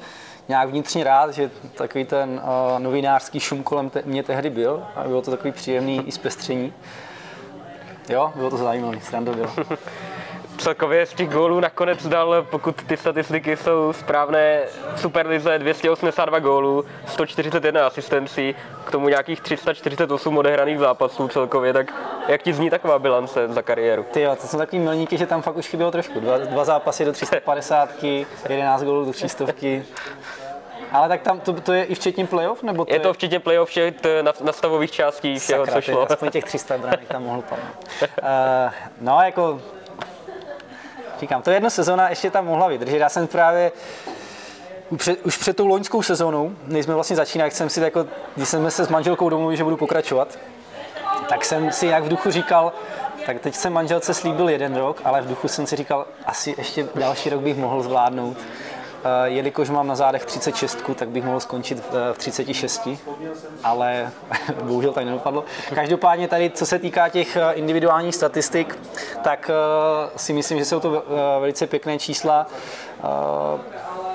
nějak 0.49 0.69
vnitřně 0.69 1.05
rád, 1.05 1.31
že 1.31 1.51
takový 1.75 2.05
ten 2.05 2.41
uh, 2.45 2.81
novinářský 2.81 3.41
šum 3.41 3.63
kolem 3.63 3.91
te- 3.91 4.03
mě 4.05 4.23
tehdy 4.23 4.51
byl 4.51 4.87
a 4.97 5.03
bylo 5.03 5.23
to 5.23 5.31
takový 5.31 5.53
příjemný 5.53 6.03
i 6.07 6.13
zpestření. 6.13 6.73
Jo, 8.09 8.33
bylo 8.35 8.51
to 8.51 8.57
zajímavé, 8.57 9.01
sranda 9.01 9.33
bylo. 9.33 9.51
Celkově 10.59 11.07
z 11.07 11.15
těch 11.15 11.29
gólů 11.29 11.61
nakonec 11.61 12.07
dal, 12.07 12.47
pokud 12.51 12.83
ty 12.83 12.97
statistiky 12.97 13.57
jsou 13.57 13.93
správné, 13.93 14.63
v 14.95 15.01
Superlize 15.01 15.59
282 15.59 16.39
gólů, 16.39 16.85
141 17.07 17.87
asistencí, 17.87 18.55
k 18.85 18.91
tomu 18.91 19.09
nějakých 19.09 19.41
348 19.41 20.39
odehraných 20.39 20.79
zápasů 20.79 21.29
celkově, 21.29 21.73
tak 21.73 21.95
jak 22.29 22.43
ti 22.43 22.53
zní 22.53 22.71
taková 22.71 22.99
bilance 22.99 23.49
za 23.49 23.63
kariéru? 23.63 24.07
Ty 24.11 24.21
jo, 24.21 24.37
to 24.41 24.47
jsou 24.47 24.59
takový 24.59 24.83
milníky, 24.83 25.19
že 25.19 25.27
tam 25.27 25.43
fakt 25.43 25.57
už 25.57 25.67
chybělo 25.67 25.91
trošku. 25.91 26.21
Dva, 26.21 26.39
dva 26.39 26.65
zápasy 26.65 27.05
do 27.05 27.13
350, 27.13 28.05
11 28.49 28.83
gólů 28.83 29.05
do 29.05 29.13
300. 29.13 29.45
Ale 30.93 31.09
tak 31.09 31.23
tam 31.23 31.41
to, 31.41 31.53
to 31.53 31.73
je 31.73 31.85
i 31.85 31.95
včetně 31.95 32.27
playoff? 32.27 32.63
Nebo 32.63 32.85
to 32.85 32.93
je, 32.93 32.97
je 32.97 33.01
to 33.01 33.13
včetně 33.13 33.41
playoff 33.41 33.69
všech 33.69 33.95
nastavových 34.41 34.91
částí 34.91 35.39
všeho, 35.39 35.67
Sakra, 35.67 35.81
co 35.81 35.93
šlo. 35.93 36.13
Aspoň 36.13 36.31
těch 36.31 36.45
300 36.45 36.79
branek 36.79 37.09
tam 37.09 37.23
mohlo 37.23 37.43
padnout. 37.43 37.77
Uh, 38.03 38.73
no, 39.01 39.21
jako 39.23 39.61
říkám, 41.21 41.43
to 41.43 41.51
jedna 41.51 41.71
sezóna 41.71 42.09
ještě 42.09 42.31
tam 42.31 42.47
mohla 42.47 42.69
vydržet. 42.69 42.99
Já 42.99 43.09
jsem 43.09 43.27
právě 43.27 43.73
už 45.25 45.37
před 45.37 45.57
tou 45.57 45.67
loňskou 45.67 46.03
sezónou, 46.03 46.53
než 46.67 46.85
jsme 46.85 46.95
vlastně 46.95 47.17
začínali, 47.17 47.47
jak 47.47 47.53
jsem 47.53 47.69
si 47.69 47.81
jako, 47.81 48.07
když 48.37 48.49
jsme 48.49 48.71
se 48.71 48.85
s 48.85 48.89
manželkou 48.89 49.29
domluvili, 49.29 49.57
že 49.57 49.65
budu 49.65 49.77
pokračovat, 49.77 50.39
tak 51.29 51.45
jsem 51.45 51.73
si 51.73 51.87
jak 51.87 52.05
v 52.05 52.09
duchu 52.09 52.31
říkal, 52.31 52.73
tak 53.27 53.41
teď 53.41 53.55
jsem 53.55 53.73
manželce 53.73 54.15
slíbil 54.15 54.49
jeden 54.49 54.77
rok, 54.77 55.01
ale 55.05 55.23
v 55.23 55.29
duchu 55.29 55.49
jsem 55.49 55.67
si 55.67 55.77
říkal, 55.77 56.07
asi 56.27 56.55
ještě 56.59 56.87
další 56.95 57.31
rok 57.31 57.41
bych 57.41 57.57
mohl 57.57 57.83
zvládnout. 57.83 58.37
Eh, 59.05 59.29
jelikož 59.29 59.71
mám 59.71 59.87
na 59.87 59.95
zádech 59.95 60.25
36, 60.25 60.79
tak 60.95 61.09
bych 61.09 61.25
mohl 61.25 61.41
skončit 61.41 61.83
v 62.13 62.19
36, 62.19 62.89
ale 63.65 64.11
bohužel 64.63 64.93
tak 64.93 65.05
nedopadlo. 65.05 65.45
Každopádně 65.75 66.29
tady, 66.29 66.51
co 66.51 66.67
se 66.67 66.79
týká 66.79 67.09
těch 67.09 67.37
eh, 67.37 67.53
individuálních 67.53 68.15
statistik, 68.15 68.79
tak 69.23 69.51
eh, 69.51 70.11
si 70.17 70.33
myslím, 70.33 70.59
že 70.59 70.65
jsou 70.65 70.81
to 70.81 71.05
velice 71.41 71.67
pěkné 71.67 71.99
čísla. 71.99 72.47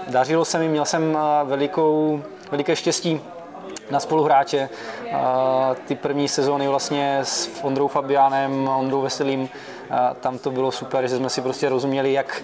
Dařilo 0.07 0.45
se 0.45 0.59
mi, 0.59 0.67
měl 0.67 0.85
jsem 0.85 1.17
velikou, 1.43 2.23
veliké 2.51 2.75
štěstí 2.75 3.21
na 3.91 3.99
spoluhráče. 3.99 4.69
Ty 5.87 5.95
první 5.95 6.27
sezóny 6.27 6.67
vlastně 6.67 7.19
s 7.23 7.49
Ondrou 7.61 7.87
Fabiánem, 7.87 8.67
Ondrou 8.67 9.01
Veselým, 9.01 9.49
tam 10.21 10.37
to 10.37 10.51
bylo 10.51 10.71
super, 10.71 11.07
že 11.07 11.17
jsme 11.17 11.29
si 11.29 11.41
prostě 11.41 11.69
rozuměli, 11.69 12.13
jak 12.13 12.43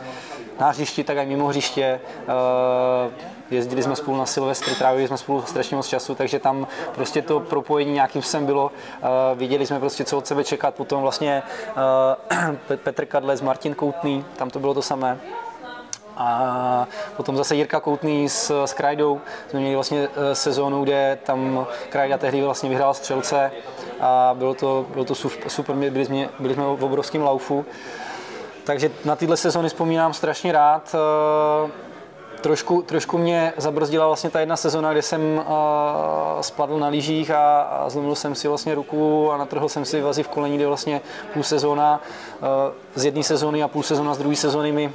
na 0.60 0.70
hřišti, 0.70 1.04
tak 1.04 1.18
i 1.18 1.26
mimo 1.26 1.48
hřiště. 1.48 2.00
Jezdili 3.52 3.84
jsme 3.84 3.96
spolu 3.96 4.18
na 4.18 4.26
Silvestry, 4.26 4.76
trávili 4.76 5.08
jsme 5.08 5.18
spolu 5.18 5.42
strašně 5.42 5.78
moc 5.78 5.88
času, 5.88 6.16
takže 6.16 6.40
tam 6.40 6.68
prostě 6.96 7.22
to 7.22 7.40
propojení 7.40 7.94
nějakým 7.94 8.22
sem 8.22 8.46
bylo. 8.46 8.72
Viděli 9.36 9.66
jsme 9.66 9.80
prostě, 9.80 10.04
co 10.04 10.18
od 10.18 10.28
sebe 10.28 10.44
čekat. 10.44 10.76
Potom 10.76 11.02
vlastně 11.02 11.44
Petr 12.84 13.06
Kadlec, 13.06 13.42
Martin 13.42 13.76
Koutný, 13.76 14.26
tam 14.38 14.50
to 14.50 14.60
bylo 14.60 14.74
to 14.74 14.82
samé. 14.82 15.20
A 16.20 16.88
potom 17.18 17.38
zase 17.38 17.56
Jirka 17.56 17.80
Koutný 17.80 18.30
s, 18.30 18.64
s 18.66 18.74
Krajdou. 18.74 19.22
Jsme 19.50 19.60
měli 19.60 19.76
vlastně 19.76 20.10
e, 20.16 20.36
sezónu, 20.36 20.84
kde 20.84 21.18
tam 21.24 21.68
Krajda 21.90 22.18
tehdy 22.18 22.42
vlastně 22.42 22.70
vyhrál 22.70 22.94
střelce 22.94 23.52
a 24.00 24.36
bylo 24.38 24.54
to, 24.54 24.86
bylo 24.94 25.06
to 25.06 25.16
super, 25.48 25.76
byli 25.76 26.06
jsme, 26.06 26.30
byli 26.40 26.54
jsme 26.54 26.64
v 26.64 26.84
obrovském 26.84 27.22
laufu. 27.22 27.66
Takže 28.64 28.92
na 29.06 29.16
tyhle 29.16 29.38
sezóny 29.38 29.70
vzpomínám 29.70 30.14
strašně 30.14 30.52
rád. 30.52 30.96
E, 30.96 31.90
trošku, 32.42 32.82
trošku 32.82 33.18
mě 33.18 33.54
zabrzdila 33.58 34.08
vlastně 34.08 34.30
ta 34.30 34.40
jedna 34.40 34.58
sezona, 34.58 34.92
kde 34.92 35.02
jsem 35.02 35.22
uh, 35.22 35.44
spadl 36.42 36.80
na 36.80 36.88
lyžích 36.88 37.32
a, 37.32 37.62
a 37.62 37.90
zlomil 37.90 38.16
jsem 38.16 38.36
si 38.36 38.48
vlastně 38.48 38.76
ruku 38.76 39.32
a 39.32 39.38
natrhl 39.38 39.70
jsem 39.70 39.86
si 39.86 40.02
vazy 40.02 40.24
v 40.24 40.28
kolení, 40.28 40.56
kde 40.56 40.68
vlastně 40.68 41.02
půl 41.34 41.44
sezóna 41.44 42.02
uh, 42.42 42.48
z 42.96 43.06
jedné 43.06 43.24
sezóny 43.24 43.64
a 43.64 43.68
půl 43.68 43.84
sezóna 43.84 44.14
z 44.14 44.18
druhé 44.18 44.36
sezóny 44.36 44.72
mi 44.72 44.94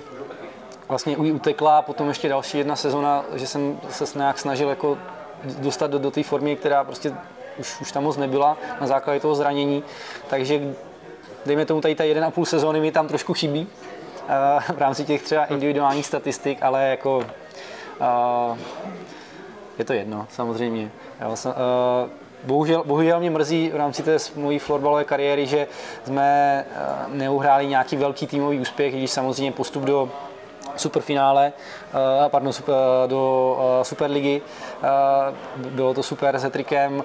vlastně 0.89 1.17
utekla 1.17 1.79
a 1.79 1.83
potom 1.83 2.09
ještě 2.09 2.29
další 2.29 2.59
jedna 2.59 2.77
sezona, 2.77 3.25
že 3.35 3.47
jsem 3.47 3.81
se 3.91 4.19
nějak 4.19 4.39
snažil 4.39 4.69
jako 4.69 4.99
dostat 5.45 5.91
do, 5.91 5.99
do 5.99 6.11
té 6.11 6.23
formy, 6.23 6.57
která 6.57 6.85
prostě 6.85 7.15
už, 7.59 7.81
už 7.81 7.93
tam 7.93 8.05
moc 8.05 8.17
nebyla 8.17 8.57
na 8.81 8.87
základě 8.87 9.21
toho 9.21 9.35
zranění. 9.35 9.85
Takže 10.29 10.75
dejme 11.47 11.67
tomu 11.67 11.81
tady 11.81 11.95
ta 11.95 12.05
jeden 12.05 12.25
a 12.25 12.31
půl 12.31 12.45
sezóny 12.45 12.81
mi 12.81 12.93
tam 12.93 13.09
trošku 13.09 13.35
chybí 13.35 13.69
uh, 14.23 14.77
v 14.77 14.79
rámci 14.79 15.05
těch 15.05 15.23
třeba 15.23 15.45
individuálních 15.45 16.07
statistik, 16.07 16.63
ale 16.63 16.89
jako 16.89 17.19
uh, 17.19 18.59
je 19.79 19.85
to 19.85 19.93
jedno, 19.93 20.27
samozřejmě. 20.31 20.91
Já 21.21 21.37
jsem, 21.37 21.51
uh, 21.51 22.11
Bohužel, 22.45 22.83
bohužel 22.87 23.21
mě 23.21 23.31
mrzí 23.31 23.71
v 23.71 23.77
rámci 23.77 24.03
té 24.03 24.17
mojí 24.37 24.59
florbalové 24.59 25.05
kariéry, 25.05 25.47
že 25.47 25.67
jsme 26.05 26.65
neuhráli 27.09 27.67
nějaký 27.67 27.97
velký 27.97 28.27
týmový 28.27 28.61
úspěch, 28.61 28.95
když 28.95 29.11
samozřejmě 29.11 29.53
postup 29.53 29.83
do 29.83 30.11
superfinále, 30.77 31.53
uh, 31.95 32.29
pardon, 32.29 32.53
super, 32.53 32.75
do 33.07 33.57
uh, 33.59 33.83
Superligy. 33.83 34.43
Bylo 35.57 35.95
to 35.95 36.03
super 36.03 36.39
s 36.39 36.43
Hetrikem, 36.43 36.97
uh, 36.97 37.05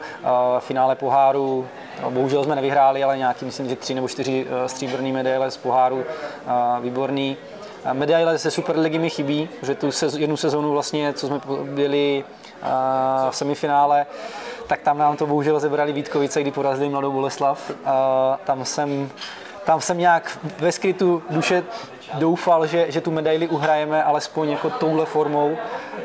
finále 0.60 0.95
poháru. 0.95 1.67
Bohužel 2.10 2.43
jsme 2.43 2.55
nevyhráli, 2.55 3.03
ale 3.03 3.17
nějaký, 3.17 3.45
myslím, 3.45 3.69
že 3.69 3.75
tři 3.75 3.93
nebo 3.93 4.08
čtyři 4.08 4.47
stříbrné 4.65 5.12
medaile 5.12 5.51
z 5.51 5.58
poháru, 5.58 6.03
výborný. 6.82 7.38
Medaile 7.93 8.38
ze 8.38 8.51
Superligy 8.51 8.99
mi 8.99 9.10
chybí, 9.10 9.49
že 9.62 9.75
tu 9.75 9.89
jednu 10.17 10.38
sezonu 10.38 10.71
vlastně, 10.71 11.13
co 11.13 11.27
jsme 11.27 11.39
byli 11.63 12.23
v 13.29 13.36
semifinále, 13.36 14.05
tak 14.67 14.82
tam 14.82 14.97
nám 14.97 15.17
to 15.17 15.25
bohužel 15.25 15.60
zebrali 15.60 15.93
Vítkovice, 15.93 16.41
kdy 16.41 16.51
porazili 16.51 16.89
Mladou 16.89 17.12
Boleslav. 17.12 17.71
Tam 18.43 18.65
jsem 18.65 19.10
tam 19.69 19.82
jsem 19.82 19.97
nějak 19.97 20.39
ve 20.60 20.71
skrytu 20.71 21.23
duše 21.29 21.63
doufal, 22.13 22.67
že, 22.67 22.91
že 22.91 23.01
tu 23.01 23.12
medaili 23.12 23.47
uhrajeme 23.47 24.03
alespoň 24.03 24.49
jako 24.49 24.69
touhle 24.69 25.05
formou 25.05 25.58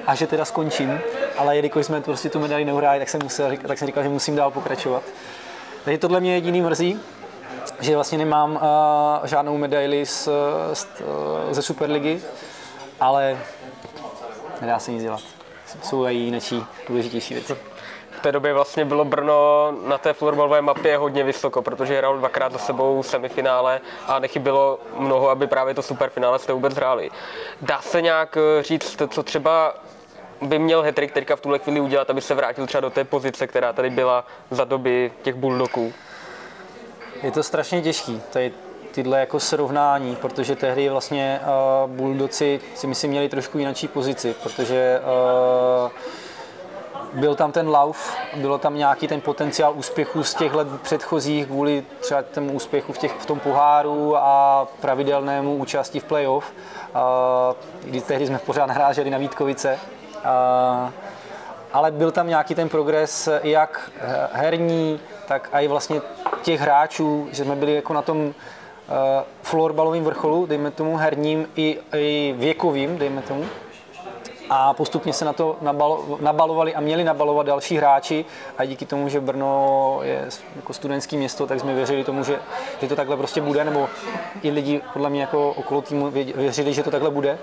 a 0.07 0.15
že 0.15 0.27
teda 0.27 0.45
skončím. 0.45 1.01
Ale 1.39 1.57
jelikož 1.57 1.87
jsme 1.87 2.01
prostě 2.01 2.31
tu 2.31 2.41
medaili 2.41 2.65
neuhráli, 2.65 2.99
tak 2.99 3.09
jsem, 3.09 3.21
musel, 3.23 3.57
tak 3.67 3.79
jsem 3.79 3.87
říkal, 3.87 4.03
že 4.03 4.09
musím 4.09 4.37
dál 4.37 4.51
pokračovat. 4.51 5.03
Takže 5.85 5.99
tohle 5.99 6.21
mě 6.21 6.35
jediný 6.35 6.63
mrzí, 6.63 7.01
že 7.81 7.95
vlastně 7.95 8.19
nemám 8.19 8.51
uh, 8.53 8.61
žádnou 9.27 9.59
medaili 9.59 10.07
z, 10.07 10.29
z, 10.73 10.87
ze 11.51 11.63
Superligy, 11.63 12.23
ale 13.01 13.39
nedá 14.61 14.79
se 14.79 14.93
nic 14.93 15.03
dělat. 15.03 15.23
Jsou 15.83 16.07
i 16.07 16.15
jiné 16.15 16.39
důležitější 16.89 17.35
věci 17.35 17.74
té 18.25 18.33
době 18.33 18.55
vlastně 18.55 18.85
bylo 18.85 19.05
Brno 19.05 19.73
na 19.87 19.99
té 19.99 20.13
florbalové 20.13 20.63
mapě 20.63 20.97
hodně 20.97 21.25
vysoko, 21.25 21.63
protože 21.63 21.99
hrál 21.99 22.19
dvakrát 22.19 22.53
za 22.53 22.59
sebou 22.59 23.03
semifinále 23.03 23.81
a 24.07 24.19
nechybilo 24.19 24.79
mnoho, 24.97 25.31
aby 25.31 25.47
právě 25.47 25.75
to 25.75 25.83
superfinále 25.83 26.39
jste 26.39 26.53
vůbec 26.53 26.75
hráli. 26.75 27.11
Dá 27.63 27.81
se 27.81 28.03
nějak 28.03 28.37
eh, 28.37 28.63
říct, 28.63 29.03
co 29.09 29.23
třeba 29.23 29.75
by 30.43 30.59
měl 30.59 30.83
Hetrik 30.83 31.13
teďka 31.13 31.37
v 31.37 31.41
tuhle 31.41 31.59
chvíli 31.59 31.81
udělat, 31.81 32.11
aby 32.11 32.21
se 32.21 32.35
vrátil 32.35 32.67
třeba 32.67 32.81
do 32.81 32.91
té 32.91 33.05
pozice, 33.05 33.47
která 33.47 33.73
tady 33.73 33.91
byla 33.91 34.25
za 34.51 34.65
doby 34.65 35.13
těch 35.23 35.35
bulldogů? 35.35 35.93
Je 37.23 37.31
to 37.31 37.43
strašně 37.43 37.83
těžký, 37.83 38.23
tady 38.33 38.53
tyhle 38.93 39.21
jako 39.21 39.41
srovnání, 39.41 40.17
protože 40.17 40.57
tehdy 40.57 40.89
vlastně 40.89 41.41
uh, 41.41 41.91
bulldoci 41.91 42.61
si 42.75 42.87
myslím 42.87 43.11
měli 43.11 43.29
trošku 43.29 43.59
jinou 43.59 43.73
pozici, 43.93 44.35
protože 44.43 45.01
uh, 45.85 45.91
byl 47.15 47.35
tam 47.35 47.53
ten 47.53 47.69
lauf, 47.69 48.17
bylo 48.37 48.59
tam 48.59 48.77
nějaký 48.77 49.09
ten 49.09 49.21
potenciál 49.21 49.73
úspěchu 49.77 50.23
z 50.23 50.35
těch 50.35 50.55
let 50.55 50.69
předchozích 50.83 51.47
kvůli 51.47 51.85
třeba 52.01 52.23
tomu 52.23 52.53
úspěchu 52.53 52.93
v, 52.93 52.99
těch, 52.99 53.13
v 53.13 53.27
tom 53.27 53.41
poháru 53.41 54.17
a 54.17 54.67
pravidelnému 54.81 55.57
účasti 55.57 56.01
v 56.01 56.05
playoff, 56.05 56.53
kdy 57.85 58.01
tehdy 58.01 58.27
jsme 58.27 58.39
pořád 58.39 58.67
naráželi 58.67 59.11
na 59.11 59.19
Vítkovice. 59.19 59.79
Ale 61.73 61.91
byl 61.91 62.11
tam 62.11 62.29
nějaký 62.29 62.55
ten 62.55 62.69
progres, 62.69 63.29
jak 63.43 63.91
herní, 64.33 65.01
tak 65.29 65.49
i 65.53 65.69
vlastně 65.69 66.01
těch 66.43 66.61
hráčů, 66.61 67.29
že 67.33 67.45
jsme 67.45 67.57
byli 67.57 67.75
jako 67.75 67.93
na 67.93 68.03
tom 68.03 68.35
florbalovým 69.43 70.05
vrcholu, 70.05 70.47
dejme 70.47 70.71
tomu 70.71 70.97
herním 70.97 71.49
i, 71.57 71.79
i 71.93 72.35
věkovým, 72.39 72.99
dejme 72.99 73.23
tomu 73.23 73.45
a 74.51 74.73
postupně 74.73 75.13
se 75.13 75.25
na 75.25 75.33
to 75.33 75.57
nabalo, 75.61 76.19
nabalovali 76.21 76.75
a 76.75 76.81
měli 76.81 77.05
nabalovat 77.05 77.47
další 77.47 77.77
hráči 77.77 78.25
a 78.59 78.65
díky 78.65 78.87
tomu, 78.87 79.09
že 79.09 79.21
Brno 79.21 79.99
je 80.03 80.29
jako 80.57 80.73
studentské 80.73 81.17
město, 81.17 81.47
tak 81.47 81.61
jsme 81.61 81.75
věřili 81.75 82.05
tomu, 82.05 82.25
že, 82.25 82.39
že 82.81 82.89
to 82.89 82.97
takhle 82.97 83.17
prostě 83.17 83.41
bude, 83.41 83.65
nebo 83.65 83.89
i 84.43 84.51
lidi 84.51 84.81
podle 84.93 85.11
mě 85.11 85.21
jako 85.21 85.51
okolo 85.51 85.83
týmu 85.83 86.11
věřili, 86.11 86.75
že 86.75 86.83
to 86.83 86.91
takhle 86.91 87.11
bude 87.11 87.39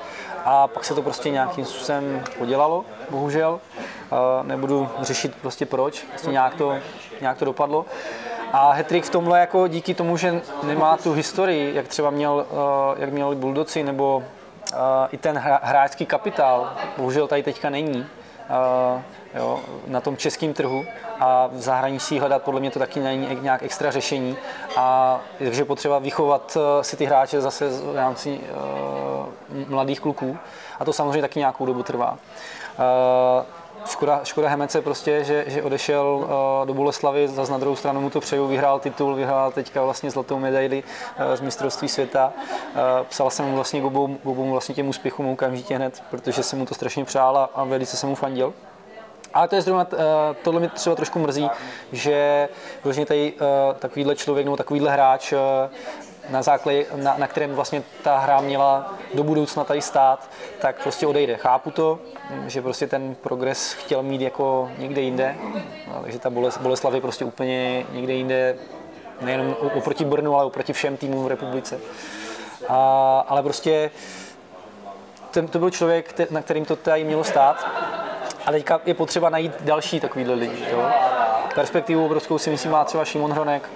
a 0.46 0.68
pak 0.68 0.86
se 0.86 0.96
to 0.96 1.02
prostě 1.02 1.30
nějakým 1.30 1.66
způsobem 1.66 2.24
podělalo, 2.38 2.86
bohužel. 3.10 3.60
Nebudu 4.44 4.90
řešit 5.02 5.36
prostě 5.42 5.66
proč, 5.66 6.04
prostě 6.10 6.32
nějak 6.32 6.56
to, 6.56 6.76
nějak 7.22 7.38
to 7.38 7.46
dopadlo. 7.46 7.86
A 8.52 8.72
Hetrik 8.72 9.04
v 9.04 9.10
tomhle 9.10 9.40
jako 9.40 9.68
díky 9.68 9.94
tomu, 9.94 10.18
že 10.18 10.42
nemá 10.64 10.98
tu 10.98 11.14
historii, 11.14 11.76
jak 11.76 11.88
třeba 11.88 12.10
měl, 12.10 12.46
jak 12.98 13.12
měli 13.12 13.36
Buldoci 13.36 13.84
nebo 13.84 14.24
i 15.12 15.18
ten 15.18 15.38
hráčský 15.64 16.06
kapitál, 16.06 16.74
bohužel 16.98 17.28
tady 17.28 17.44
teďka 17.44 17.70
není, 17.70 18.06
jo, 19.34 19.60
na 19.88 20.02
tom 20.02 20.18
českém 20.18 20.54
trhu. 20.54 20.86
A 21.20 21.48
v 21.48 21.62
zahraničí 21.62 22.20
hledat 22.20 22.44
podle 22.44 22.60
mě 22.60 22.72
to 22.72 22.80
taky 22.80 23.00
není 23.00 23.38
nějak 23.42 23.64
extra 23.64 23.92
řešení. 23.92 24.38
A 24.78 25.20
takže 25.38 25.66
potřeba 25.66 26.00
vychovat 26.00 26.58
e, 26.58 26.84
si 26.84 26.98
ty 26.98 27.06
hráče 27.06 27.42
zase 27.42 27.70
v 27.70 27.96
rámci 27.96 28.40
uh, 28.40 29.70
mladých 29.70 30.00
kluků. 30.00 30.38
A 30.80 30.86
to 30.86 30.94
samozřejmě 30.94 31.22
taky 31.22 31.40
nějakou 31.40 31.66
dobu 31.66 31.84
trvá. 31.84 32.18
Škoda, 33.86 34.22
škoda 34.24 34.50
Hemece 34.50 34.82
prostě, 34.82 35.24
že, 35.24 35.44
že 35.48 35.64
odešel 35.64 36.06
uh, 36.06 36.68
do 36.68 36.74
Boleslavy, 36.74 37.28
zase 37.28 37.52
na 37.52 37.58
druhou 37.58 37.76
stranu 37.76 38.02
mu 38.02 38.10
to 38.10 38.20
přeju, 38.20 38.48
vyhrál 38.48 38.80
titul, 38.80 39.16
vyhrál 39.16 39.52
teďka 39.52 39.84
vlastně 39.84 40.12
zlatou 40.12 40.40
medaili 40.40 40.84
uh, 40.84 41.36
z 41.36 41.42
mistrovství 41.42 41.88
světa. 41.88 42.34
Uh, 42.36 42.82
psal 43.08 43.30
jsem 43.30 43.46
mu 43.46 43.56
vlastně 43.56 43.82
k 43.82 43.86
obou, 43.86 44.18
obou 44.24 44.52
vlastně 44.52 44.76
těm 44.76 44.88
úspěchům 44.88 45.28
okamžitě 45.28 45.76
hned, 45.76 46.04
protože 46.10 46.44
jsem 46.44 46.60
mu 46.60 46.66
to 46.66 46.76
strašně 46.76 47.06
přál 47.06 47.38
a, 47.38 47.50
a 47.56 47.64
velice 47.64 47.98
jsem 47.98 48.10
mu 48.10 48.16
fandil. 48.16 48.54
Ale 49.34 49.48
to 49.48 49.56
je 49.56 49.62
zrovna, 49.62 49.88
tohle 50.42 50.62
mi 50.62 50.70
třeba 50.70 50.96
trošku 50.96 51.20
mrzí, 51.20 51.50
že 51.92 52.50
vlastně 52.84 53.06
tady 53.06 53.34
takovýhle 53.80 54.16
člověk 54.16 54.46
nebo 54.46 54.58
takovýhle 54.58 54.92
hráč 54.92 55.34
na 56.30 56.42
základě, 56.42 56.86
na, 56.96 57.16
na 57.18 57.28
kterém 57.28 57.56
vlastně 57.56 57.84
ta 58.04 58.18
hra 58.18 58.42
měla 58.42 58.94
do 59.14 59.24
budoucna 59.24 59.64
tady 59.64 59.82
stát, 59.82 60.30
tak 60.60 60.82
prostě 60.84 61.08
odejde. 61.08 61.38
Chápu 61.38 61.72
to, 61.72 62.00
že 62.48 62.62
prostě 62.62 62.88
ten 62.88 63.16
progres 63.16 63.74
chtěl 63.74 64.04
mít 64.04 64.22
jako 64.22 64.72
někde 64.78 65.02
jinde, 65.02 65.36
takže 66.02 66.20
ta 66.20 66.30
Boleslav 66.60 66.94
je 66.94 67.02
prostě 67.02 67.26
úplně 67.26 67.86
někde 67.92 68.14
jinde, 68.14 68.56
nejenom 69.22 69.56
oproti 69.74 70.06
Brnu, 70.06 70.36
ale 70.36 70.46
oproti 70.46 70.74
všem 70.74 70.98
týmům 70.98 71.26
v 71.26 71.28
republice. 71.28 71.80
A, 72.70 73.26
ale 73.28 73.44
prostě 73.44 73.92
ten, 75.32 75.48
to 75.48 75.60
byl 75.60 75.70
člověk, 75.70 76.32
na 76.32 76.42
kterým 76.42 76.66
to 76.66 76.76
tady 76.76 77.04
mělo 77.04 77.24
stát. 77.24 77.68
A 78.46 78.52
teďka 78.52 78.82
je 78.86 78.94
potřeba 78.94 79.30
najít 79.30 79.52
další 79.60 80.00
takovýhle 80.00 80.34
lidi. 80.34 80.66
Jo? 80.72 80.90
Perspektivu 81.56 82.06
obrovskou 82.06 82.38
si 82.38 82.50
myslím 82.50 82.72
má 82.72 82.84
třeba 82.84 83.06
Šimon 83.06 83.32
Hronek, 83.32 83.70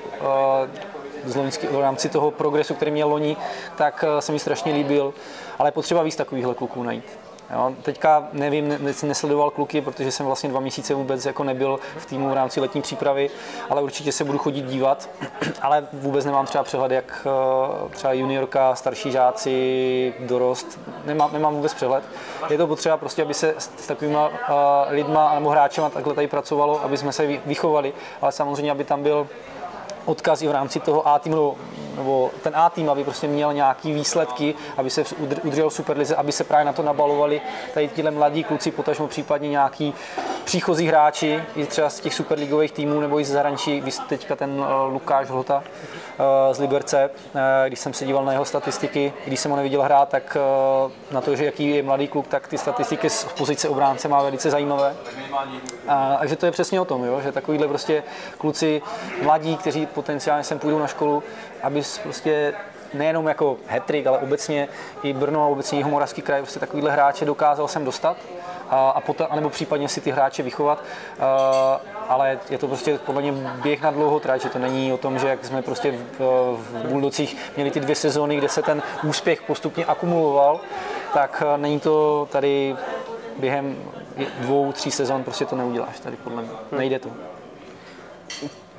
z 1.25 1.35
loňský, 1.35 1.67
v 1.67 1.81
rámci 1.81 2.09
toho 2.09 2.31
progresu, 2.31 2.73
který 2.73 2.91
měl 2.91 3.09
loni, 3.09 3.37
tak 3.75 4.05
eh, 4.07 4.21
se 4.21 4.31
mi 4.31 4.39
strašně 4.39 4.73
líbil, 4.73 5.13
ale 5.59 5.67
je 5.67 5.71
potřeba 5.71 6.03
víc 6.03 6.15
takovýchhle 6.15 6.55
kluků 6.55 6.83
najít. 6.83 7.05
Jo, 7.53 7.73
teďka 7.81 8.27
nevím, 8.33 8.69
ne, 8.69 8.93
nesledoval 9.03 9.49
kluky, 9.49 9.81
protože 9.81 10.11
jsem 10.11 10.25
vlastně 10.25 10.49
dva 10.49 10.59
měsíce 10.59 10.93
vůbec 10.93 11.25
jako 11.25 11.43
nebyl 11.43 11.79
v 11.97 12.05
týmu 12.05 12.29
v 12.29 12.33
rámci 12.33 12.59
letní 12.61 12.81
přípravy, 12.81 13.29
ale 13.69 13.81
určitě 13.81 14.11
se 14.11 14.23
budu 14.23 14.37
chodit 14.37 14.61
dívat, 14.61 15.09
ale 15.61 15.87
vůbec 15.93 16.25
nemám 16.25 16.45
třeba 16.45 16.63
přehled, 16.63 16.91
jak 16.91 17.27
eh, 17.27 17.89
třeba 17.89 18.13
juniorka, 18.13 18.75
starší 18.75 19.11
žáci, 19.11 20.13
dorost, 20.19 20.79
nemám, 21.05 21.33
nemám 21.33 21.55
vůbec 21.55 21.73
přehled. 21.73 22.03
Je 22.49 22.57
to 22.57 22.67
potřeba 22.67 22.97
prostě, 22.97 23.21
aby 23.21 23.33
se 23.33 23.53
s, 23.57 23.71
s 23.77 23.87
takovými 23.87 24.15
uh, 24.15 24.27
lidma 24.89 25.35
nebo 25.35 25.49
hráčema 25.49 25.89
takhle 25.89 26.13
tady 26.13 26.27
pracovalo, 26.27 26.83
aby 26.83 26.97
jsme 26.97 27.11
se 27.11 27.27
vychovali, 27.45 27.93
ale 28.21 28.31
samozřejmě, 28.31 28.71
aby 28.71 28.83
tam 28.83 29.03
byl 29.03 29.27
odkaz 30.05 30.41
i 30.41 30.47
v 30.47 30.51
rámci 30.51 30.79
toho 30.79 31.07
A 31.07 31.19
týmu, 31.19 31.57
nebo 31.95 32.31
ten 32.43 32.53
A 32.55 32.69
tým, 32.69 32.89
aby 32.89 33.03
prostě 33.03 33.27
měl 33.27 33.53
nějaký 33.53 33.93
výsledky, 33.93 34.55
aby 34.77 34.89
se 34.89 35.03
udržel 35.43 35.69
Superlize, 35.69 36.15
aby 36.15 36.31
se 36.31 36.43
právě 36.43 36.65
na 36.65 36.73
to 36.73 36.83
nabalovali 36.83 37.41
tady 37.73 37.87
tyhle 37.87 38.11
mladí 38.11 38.43
kluci, 38.43 38.71
potažmo 38.71 39.07
případně 39.07 39.49
nějaký 39.49 39.93
příchozí 40.45 40.87
hráči, 40.87 41.43
i 41.55 41.65
třeba 41.65 41.89
z 41.89 41.99
těch 41.99 42.13
superligových 42.13 42.71
týmů 42.71 42.99
nebo 42.99 43.19
i 43.19 43.25
z 43.25 43.31
zahraničí, 43.31 43.83
teďka 44.09 44.35
ten 44.35 44.65
eh, 44.67 44.91
Lukáš 44.91 45.29
Hlota 45.29 45.63
eh, 45.63 46.53
z 46.53 46.59
Liberce, 46.59 47.09
eh, 47.35 47.39
když 47.67 47.79
jsem 47.79 47.93
se 47.93 48.05
díval 48.05 48.25
na 48.25 48.31
jeho 48.31 48.45
statistiky, 48.45 49.13
když 49.25 49.39
jsem 49.39 49.51
ho 49.51 49.57
neviděl 49.57 49.81
hrát, 49.81 50.09
tak 50.09 50.37
na 51.11 51.21
to, 51.21 51.35
že 51.35 51.45
jaký 51.45 51.69
je 51.69 51.83
mladý 51.83 52.07
kluk, 52.07 52.27
tak 52.27 52.47
ty 52.47 52.57
statistiky 52.57 53.09
z 53.09 53.23
pozice 53.23 53.69
obránce 53.69 54.07
má 54.07 54.23
velice 54.23 54.51
zajímavé. 54.51 54.95
A, 55.87 56.15
takže 56.19 56.35
to 56.35 56.45
je 56.45 56.51
přesně 56.51 56.81
o 56.81 56.85
tom, 56.85 57.03
jo, 57.03 57.21
že 57.21 57.31
takovýhle 57.31 57.67
prostě 57.67 58.03
kluci 58.37 58.81
mladí, 59.21 59.57
kteří 59.57 59.85
potenciálně 59.85 60.43
sem 60.43 60.59
půjdou 60.59 60.79
na 60.79 60.87
školu, 60.87 61.23
aby 61.63 61.81
prostě 62.03 62.53
nejenom 62.95 63.27
jako 63.27 63.57
hetrik, 63.67 64.07
ale 64.07 64.17
obecně 64.17 64.67
i 65.03 65.13
Brno 65.13 65.43
a 65.43 65.47
obecně 65.47 65.79
i 65.79 65.83
Homoravský 65.83 66.21
kraj 66.21 66.41
prostě 66.41 66.59
takovýhle 66.59 66.91
hráče 66.91 67.25
dokázal 67.25 67.67
sem 67.67 67.85
dostat 67.85 68.17
a, 68.69 68.89
a 68.89 69.01
potom, 69.01 69.27
anebo 69.29 69.49
případně 69.49 69.89
si 69.89 70.01
ty 70.01 70.11
hráče 70.11 70.43
vychovat. 70.43 70.83
A, 71.19 71.81
ale 72.09 72.39
je 72.49 72.57
to 72.57 72.67
prostě 72.67 72.99
podle 73.05 73.21
mě 73.21 73.31
běh 73.63 73.81
na 73.81 73.91
dlouho 73.91 74.19
trať, 74.19 74.41
že 74.41 74.49
to 74.49 74.59
není 74.59 74.93
o 74.93 74.97
tom, 74.97 75.19
že 75.19 75.27
jak 75.27 75.45
jsme 75.45 75.61
prostě 75.61 75.91
v, 75.91 76.19
v 76.57 76.87
Buldocích 76.87 77.37
měli 77.55 77.71
ty 77.71 77.79
dvě 77.79 77.95
sezóny, 77.95 78.37
kde 78.37 78.49
se 78.49 78.61
ten 78.61 78.81
úspěch 79.03 79.41
postupně 79.41 79.85
akumuloval, 79.85 80.59
tak 81.13 81.43
není 81.57 81.79
to 81.79 82.27
tady 82.31 82.75
během 83.39 83.77
dvou, 84.39 84.71
tří 84.71 84.91
sezon 84.91 85.23
prostě 85.23 85.45
to 85.45 85.55
neuděláš 85.55 85.99
tady 85.99 86.15
podle 86.15 86.41
mě. 86.41 86.51
Nejde 86.71 86.99
to 86.99 87.09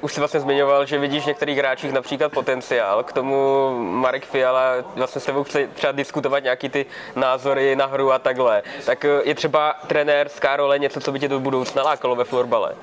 už 0.07 0.15
jsi 0.15 0.21
vlastně 0.21 0.41
zmiňoval, 0.41 0.87
že 0.87 0.99
vidíš 0.99 1.25
v 1.25 1.27
některých 1.27 1.59
hráčích 1.59 1.93
například 1.93 2.33
potenciál. 2.33 3.03
K 3.03 3.13
tomu 3.13 3.71
Marek 3.79 4.27
Fiala 4.27 4.63
vlastně 4.95 5.21
s 5.21 5.25
tebou 5.25 5.45
chce 5.45 5.69
třeba 5.75 5.93
diskutovat 5.93 6.43
nějaký 6.43 6.69
ty 6.69 6.87
názory 7.17 7.77
na 7.77 7.87
hru 7.87 8.13
a 8.13 8.19
takhle. 8.19 8.63
Tak 8.85 9.05
eh, 9.05 9.09
je 9.25 9.35
třeba 9.35 9.75
trenér 9.87 10.29
z 10.29 10.41
Karole 10.41 10.79
něco, 10.79 11.01
co 11.01 11.13
by 11.13 11.21
tě 11.21 11.29
do 11.29 11.41
budoucna 11.41 11.83
lákalo 11.83 12.17
ve 12.17 12.25
florbale? 12.25 12.75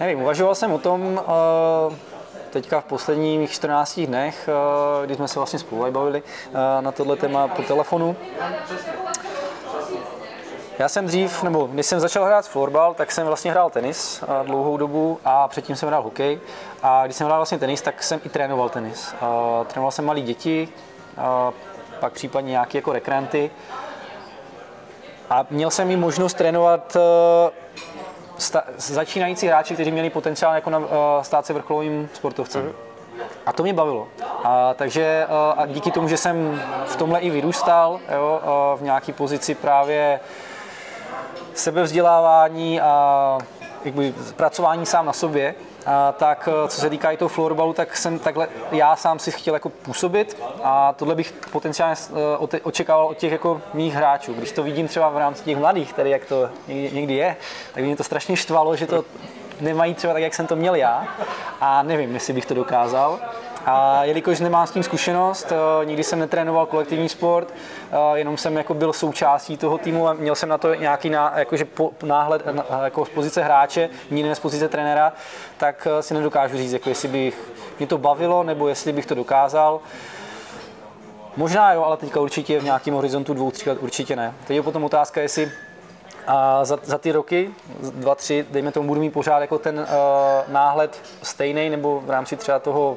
Nevím, 0.00 0.22
uvažoval 0.22 0.54
jsem 0.54 0.72
o 0.72 0.78
tom 0.78 1.00
uh, 1.02 1.94
teďka 2.50 2.80
v 2.80 2.84
posledních 2.84 3.50
14 3.50 4.00
dnech, 4.00 4.48
uh, 4.48 5.06
kdy 5.06 5.14
jsme 5.14 5.28
se 5.28 5.38
vlastně 5.38 5.58
spolu 5.58 5.92
bavili 5.92 6.22
na 6.80 6.92
tohle 6.92 7.16
téma 7.16 7.48
po 7.48 7.62
telefonu. 7.62 8.16
Já 10.82 10.88
jsem 10.88 11.06
dřív, 11.06 11.42
nebo 11.42 11.66
když 11.66 11.86
jsem 11.86 12.00
začal 12.00 12.24
hrát 12.24 12.48
florbal, 12.48 12.94
tak 12.94 13.12
jsem 13.12 13.26
vlastně 13.26 13.50
hrál 13.50 13.70
tenis 13.70 14.24
dlouhou 14.42 14.76
dobu 14.76 15.18
a 15.24 15.48
předtím 15.48 15.76
jsem 15.76 15.88
hrál 15.88 16.02
hokej. 16.02 16.40
A 16.82 17.04
když 17.04 17.16
jsem 17.16 17.26
hrál 17.26 17.38
vlastně 17.38 17.58
tenis, 17.58 17.82
tak 17.82 18.02
jsem 18.02 18.20
i 18.24 18.28
trénoval 18.28 18.68
tenis. 18.68 19.14
A 19.20 19.64
trénoval 19.64 19.90
jsem 19.90 20.04
malé 20.04 20.20
děti, 20.20 20.68
a 21.18 21.52
pak 22.00 22.12
případně 22.12 22.50
nějaké 22.50 22.78
jako 22.78 22.92
rekreanty. 22.92 23.50
A 25.30 25.46
měl 25.50 25.70
jsem 25.70 25.90
i 25.90 25.96
možnost 25.96 26.34
trénovat 26.34 26.96
sta- 28.38 28.64
začínající 28.76 29.46
hráči, 29.46 29.74
kteří 29.74 29.90
měli 29.90 30.10
potenciál 30.10 30.54
jako 30.54 30.70
na, 30.70 30.78
uh, 30.78 30.86
stát 31.22 31.46
se 31.46 31.52
vrcholovým 31.52 32.08
sportovcem. 32.12 32.62
Mm. 32.62 32.72
A 33.46 33.52
to 33.52 33.62
mě 33.62 33.74
bavilo. 33.74 34.08
A, 34.44 34.74
takže 34.74 35.26
a 35.56 35.66
díky 35.66 35.90
tomu, 35.90 36.08
že 36.08 36.16
jsem 36.16 36.62
v 36.86 36.96
tomhle 36.96 37.20
i 37.20 37.30
vyrůstal, 37.30 38.00
jo, 38.14 38.40
v 38.78 38.82
nějaké 38.82 39.12
pozici 39.12 39.54
právě 39.54 40.20
sebevzdělávání 41.54 42.80
a 42.80 43.38
jakby 43.84 44.14
pracování 44.36 44.86
sám 44.86 45.06
na 45.06 45.12
sobě, 45.12 45.54
a 45.86 46.12
tak 46.12 46.48
co 46.68 46.80
se 46.80 46.90
týká 46.90 47.10
i 47.10 47.16
toho 47.16 47.28
florbalu, 47.28 47.72
tak 47.72 47.96
jsem 47.96 48.18
takhle, 48.18 48.48
já 48.72 48.96
sám 48.96 49.18
si 49.18 49.30
chtěl 49.30 49.54
jako 49.54 49.68
působit 49.68 50.42
a 50.62 50.92
tohle 50.92 51.14
bych 51.14 51.34
potenciálně 51.52 51.96
eh, 52.54 52.60
očekával 52.62 53.06
od 53.06 53.16
těch 53.16 53.32
jako 53.32 53.60
mých 53.74 53.94
hráčů. 53.94 54.34
Když 54.34 54.52
to 54.52 54.62
vidím 54.62 54.88
třeba 54.88 55.08
v 55.08 55.18
rámci 55.18 55.44
těch 55.44 55.56
mladých, 55.56 55.92
tady 55.92 56.10
jak 56.10 56.24
to 56.24 56.50
někdy 56.68 57.14
je, 57.14 57.36
tak 57.74 57.84
mě 57.84 57.96
to 57.96 58.04
strašně 58.04 58.36
štvalo, 58.36 58.76
že 58.76 58.86
to 58.86 59.04
nemají 59.60 59.94
třeba 59.94 60.12
tak, 60.12 60.22
jak 60.22 60.34
jsem 60.34 60.46
to 60.46 60.56
měl 60.56 60.74
já 60.74 61.06
a 61.60 61.82
nevím, 61.82 62.14
jestli 62.14 62.32
bych 62.32 62.46
to 62.46 62.54
dokázal. 62.54 63.18
A 63.66 64.04
jelikož 64.04 64.40
nemám 64.40 64.66
s 64.66 64.70
tím 64.70 64.82
zkušenost, 64.82 65.52
eh, 65.52 65.84
nikdy 65.84 66.04
jsem 66.04 66.18
netrénoval 66.18 66.66
kolektivní 66.66 67.08
sport, 67.08 67.48
eh, 67.50 67.96
jenom 68.14 68.36
jsem 68.36 68.56
jako 68.56 68.74
byl 68.74 68.92
součástí 68.92 69.56
toho 69.56 69.78
týmu 69.78 70.08
a 70.08 70.12
měl 70.12 70.34
jsem 70.34 70.48
na 70.48 70.58
to 70.58 70.74
nějaký 70.74 71.10
ná, 71.10 71.32
jakože 71.36 71.64
po, 71.64 71.90
náhled 72.02 72.42
jako 72.84 73.04
z 73.04 73.08
pozice 73.08 73.42
hráče, 73.42 73.90
nikdy 74.10 74.34
z 74.34 74.40
pozice 74.40 74.68
trenéra, 74.68 75.12
tak 75.56 75.88
eh, 75.90 76.02
si 76.02 76.14
nedokážu 76.14 76.56
říct, 76.56 76.72
jako 76.72 76.88
jestli 76.88 77.08
bych 77.08 77.52
mě 77.78 77.86
to 77.86 77.98
bavilo 77.98 78.42
nebo 78.42 78.68
jestli 78.68 78.92
bych 78.92 79.06
to 79.06 79.14
dokázal. 79.14 79.80
Možná 81.36 81.72
jo, 81.72 81.84
ale 81.84 81.96
teďka 81.96 82.20
určitě 82.20 82.60
v 82.60 82.64
nějakém 82.64 82.94
horizontu 82.94 83.34
dvou, 83.34 83.50
tří 83.50 83.68
let 83.68 83.78
určitě 83.80 84.16
ne. 84.16 84.34
Teď 84.46 84.54
je 84.54 84.62
potom 84.62 84.84
otázka, 84.84 85.20
jestli 85.20 85.52
a 86.26 86.64
za, 86.64 86.78
za 86.82 86.98
ty 86.98 87.12
roky, 87.12 87.50
dva, 87.80 88.14
tři, 88.14 88.46
dejme 88.50 88.72
tomu, 88.72 88.88
budu 88.88 89.00
mít 89.00 89.10
pořád 89.10 89.40
jako 89.40 89.58
ten 89.58 89.78
uh, 89.78 90.52
náhled 90.52 91.00
stejný, 91.22 91.70
nebo 91.70 92.00
v 92.00 92.10
rámci 92.10 92.36
třeba 92.36 92.58
toho 92.58 92.96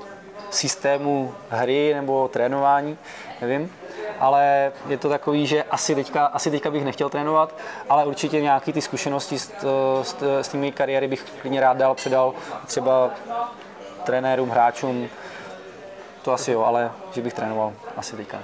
systému 0.50 1.34
hry 1.50 1.94
nebo 1.94 2.28
trénování, 2.28 2.98
nevím. 3.42 3.72
Ale 4.20 4.72
je 4.88 4.98
to 4.98 5.10
takový, 5.10 5.48
že 5.48 5.64
asi 5.64 5.96
teďka, 5.96 6.26
asi 6.26 6.52
teďka 6.52 6.72
bych 6.72 6.86
nechtěl 6.86 7.10
trénovat, 7.10 7.56
ale 7.90 8.06
určitě 8.06 8.42
nějaké 8.42 8.74
ty 8.74 8.82
zkušenosti 8.82 9.40
s, 9.40 9.52
s, 10.02 10.16
s 10.22 10.48
těmi 10.48 10.72
kariéry 10.72 11.08
bych 11.08 11.26
klidně 11.42 11.62
rád 11.62 11.78
dal, 11.78 11.96
předal 11.96 12.34
třeba 12.66 13.12
trenérům, 14.04 14.50
hráčům. 14.50 15.08
To 16.22 16.34
asi 16.34 16.52
jo, 16.52 16.64
ale 16.64 16.92
že 17.12 17.22
bych 17.22 17.34
trénoval, 17.34 17.74
asi 17.98 18.16
teďka. 18.16 18.40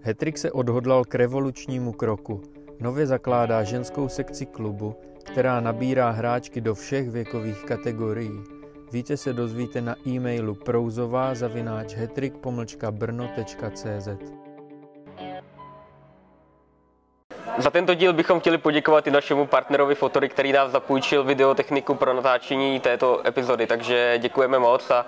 Hetrik 0.00 0.38
se 0.38 0.52
odhodlal 0.52 1.04
k 1.04 1.14
revolučnímu 1.14 1.92
kroku. 1.92 2.42
Nově 2.80 3.06
zakládá 3.06 3.62
ženskou 3.62 4.08
sekci 4.08 4.46
klubu, 4.46 4.96
která 5.28 5.60
nabírá 5.60 6.10
hráčky 6.10 6.60
do 6.60 6.74
všech 6.74 7.10
věkových 7.10 7.64
kategorií. 7.64 8.44
Více 8.92 9.16
se 9.16 9.32
dozvíte 9.32 9.80
na 9.80 9.96
e-mailu 10.06 10.54
prouzová 10.54 11.34
zavináč 11.34 11.94
brno.cz. 12.90 14.08
Za 17.58 17.70
tento 17.70 17.94
díl 17.94 18.12
bychom 18.12 18.40
chtěli 18.40 18.58
poděkovat 18.58 19.06
i 19.06 19.10
našemu 19.10 19.46
partnerovi 19.46 19.94
Fotory, 19.94 20.28
který 20.28 20.52
nás 20.52 20.72
zapůjčil 20.72 21.24
videotechniku 21.24 21.94
pro 21.94 22.14
natáčení 22.14 22.80
této 22.80 23.26
epizody, 23.26 23.66
takže 23.66 24.14
děkujeme 24.18 24.58
moc 24.58 24.90
a 24.90 25.06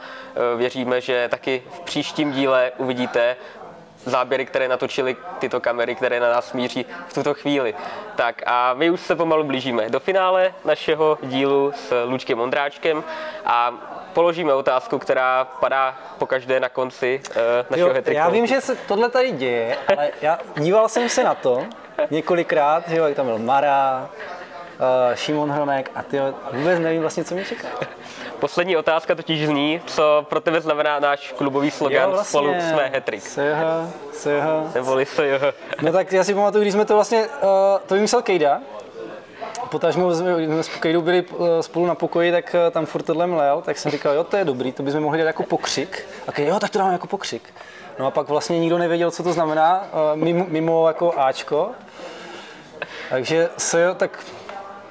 e, 0.55 0.57
věříme, 0.57 1.01
že 1.01 1.29
taky 1.31 1.63
v 1.71 1.81
příštím 1.81 2.33
díle 2.33 2.73
uvidíte 2.79 3.37
záběry, 4.05 4.47
které 4.47 4.69
natočily 4.69 5.17
tyto 5.39 5.61
kamery, 5.61 5.95
které 5.95 6.21
na 6.21 6.31
nás 6.31 6.53
míří 6.53 6.87
v 7.09 7.15
tuto 7.15 7.35
chvíli. 7.35 7.75
Tak 8.17 8.43
a 8.47 8.75
my 8.75 8.91
už 8.91 9.01
se 9.01 9.17
pomalu 9.17 9.45
blížíme 9.45 9.91
do 9.91 10.01
finále 10.01 10.55
našeho 10.65 11.19
dílu 11.23 11.73
s 11.73 12.05
Lučkem 12.05 12.41
Ondráčkem 12.41 13.05
a 13.45 13.75
položíme 14.13 14.55
otázku, 14.55 14.99
která 14.99 15.45
padá 15.45 15.99
po 16.19 16.27
každé 16.27 16.61
na 16.61 16.69
konci 16.69 17.21
uh, 17.31 17.37
našeho 17.71 17.93
hetriku. 17.93 18.19
Já 18.19 18.29
vím, 18.29 18.47
že 18.47 18.61
se 18.61 18.77
tohle 18.77 19.11
tady 19.11 19.31
děje, 19.33 19.77
ale 19.97 20.11
já 20.23 20.39
díval 20.57 20.89
jsem 20.89 21.09
se 21.09 21.25
na 21.25 21.35
to 21.35 21.65
několikrát, 22.11 22.89
že 22.89 22.97
jo, 22.97 23.05
jak 23.05 23.17
tam 23.17 23.27
byl 23.27 23.39
Mara, 23.39 24.09
uh, 25.11 25.15
Šimon 25.15 25.51
Hronek 25.51 25.91
a 25.95 26.03
ty 26.03 26.21
vůbec 26.53 26.81
nevím 26.81 27.01
vlastně, 27.01 27.25
co 27.25 27.35
mě 27.35 27.45
čeká. 27.45 27.69
Poslední 28.41 28.77
otázka 28.77 29.15
totiž 29.15 29.47
zní, 29.47 29.81
co 29.87 30.27
pro 30.29 30.41
tebe 30.41 30.61
znamená 30.61 30.99
náš 30.99 31.33
klubový 31.33 31.71
slogan 31.71 32.03
Jo, 32.03 32.11
vlastně. 32.11 32.29
spolu 32.29 32.55
jsme 32.61 32.91
hetrik. 32.95 33.23
SJH, 33.23 33.63
SJH. 34.13 34.75
Neboli 34.75 35.07
SJH. 35.07 35.43
No 35.83 35.93
tak 35.93 36.13
já 36.13 36.25
si 36.25 36.35
pamatuju, 36.35 36.63
když 36.63 36.75
jsme 36.75 36.85
to 36.85 36.95
vlastně, 36.95 37.27
uh, 37.27 37.49
to 37.87 37.95
vymyslel 37.95 38.23
Kejda, 38.23 38.61
potažmo 39.69 40.15
jsme, 40.15 40.45
jsme 40.45 40.63
s 40.63 40.69
Kejdou 40.69 41.01
byli 41.01 41.23
uh, 41.23 41.47
spolu 41.61 41.87
na 41.87 41.95
pokoji, 41.95 42.33
tak 42.33 42.57
uh, 42.67 42.71
tam 42.71 42.87
furt 42.87 43.03
tohle 43.03 43.27
mlel, 43.27 43.63
tak 43.63 43.79
jsem 43.79 43.93
říkal, 43.93 44.15
jo, 44.15 44.25
to 44.25 44.37
je 44.37 44.45
dobrý, 44.45 44.73
to 44.73 44.83
bychom 44.83 45.01
mohli 45.01 45.19
dát 45.19 45.27
jako 45.27 45.43
pokřik. 45.43 46.05
A 46.27 46.33
Kejda, 46.33 46.53
jo, 46.53 46.61
tak 46.61 46.71
to 46.71 46.79
dáme 46.79 46.93
jako 46.93 47.07
pokřik. 47.07 47.43
No 47.99 48.07
a 48.07 48.11
pak 48.11 48.29
vlastně 48.29 48.59
nikdo 48.59 48.79
nevěděl, 48.79 49.11
co 49.11 49.23
to 49.23 49.33
znamená, 49.33 49.85
uh, 49.93 50.21
mimo, 50.21 50.47
mimo 50.49 50.89
jako 50.89 51.15
Ačko. 51.17 51.71
Takže 53.11 53.49
se 53.59 53.83
jo, 53.83 53.95
tak 53.95 54.25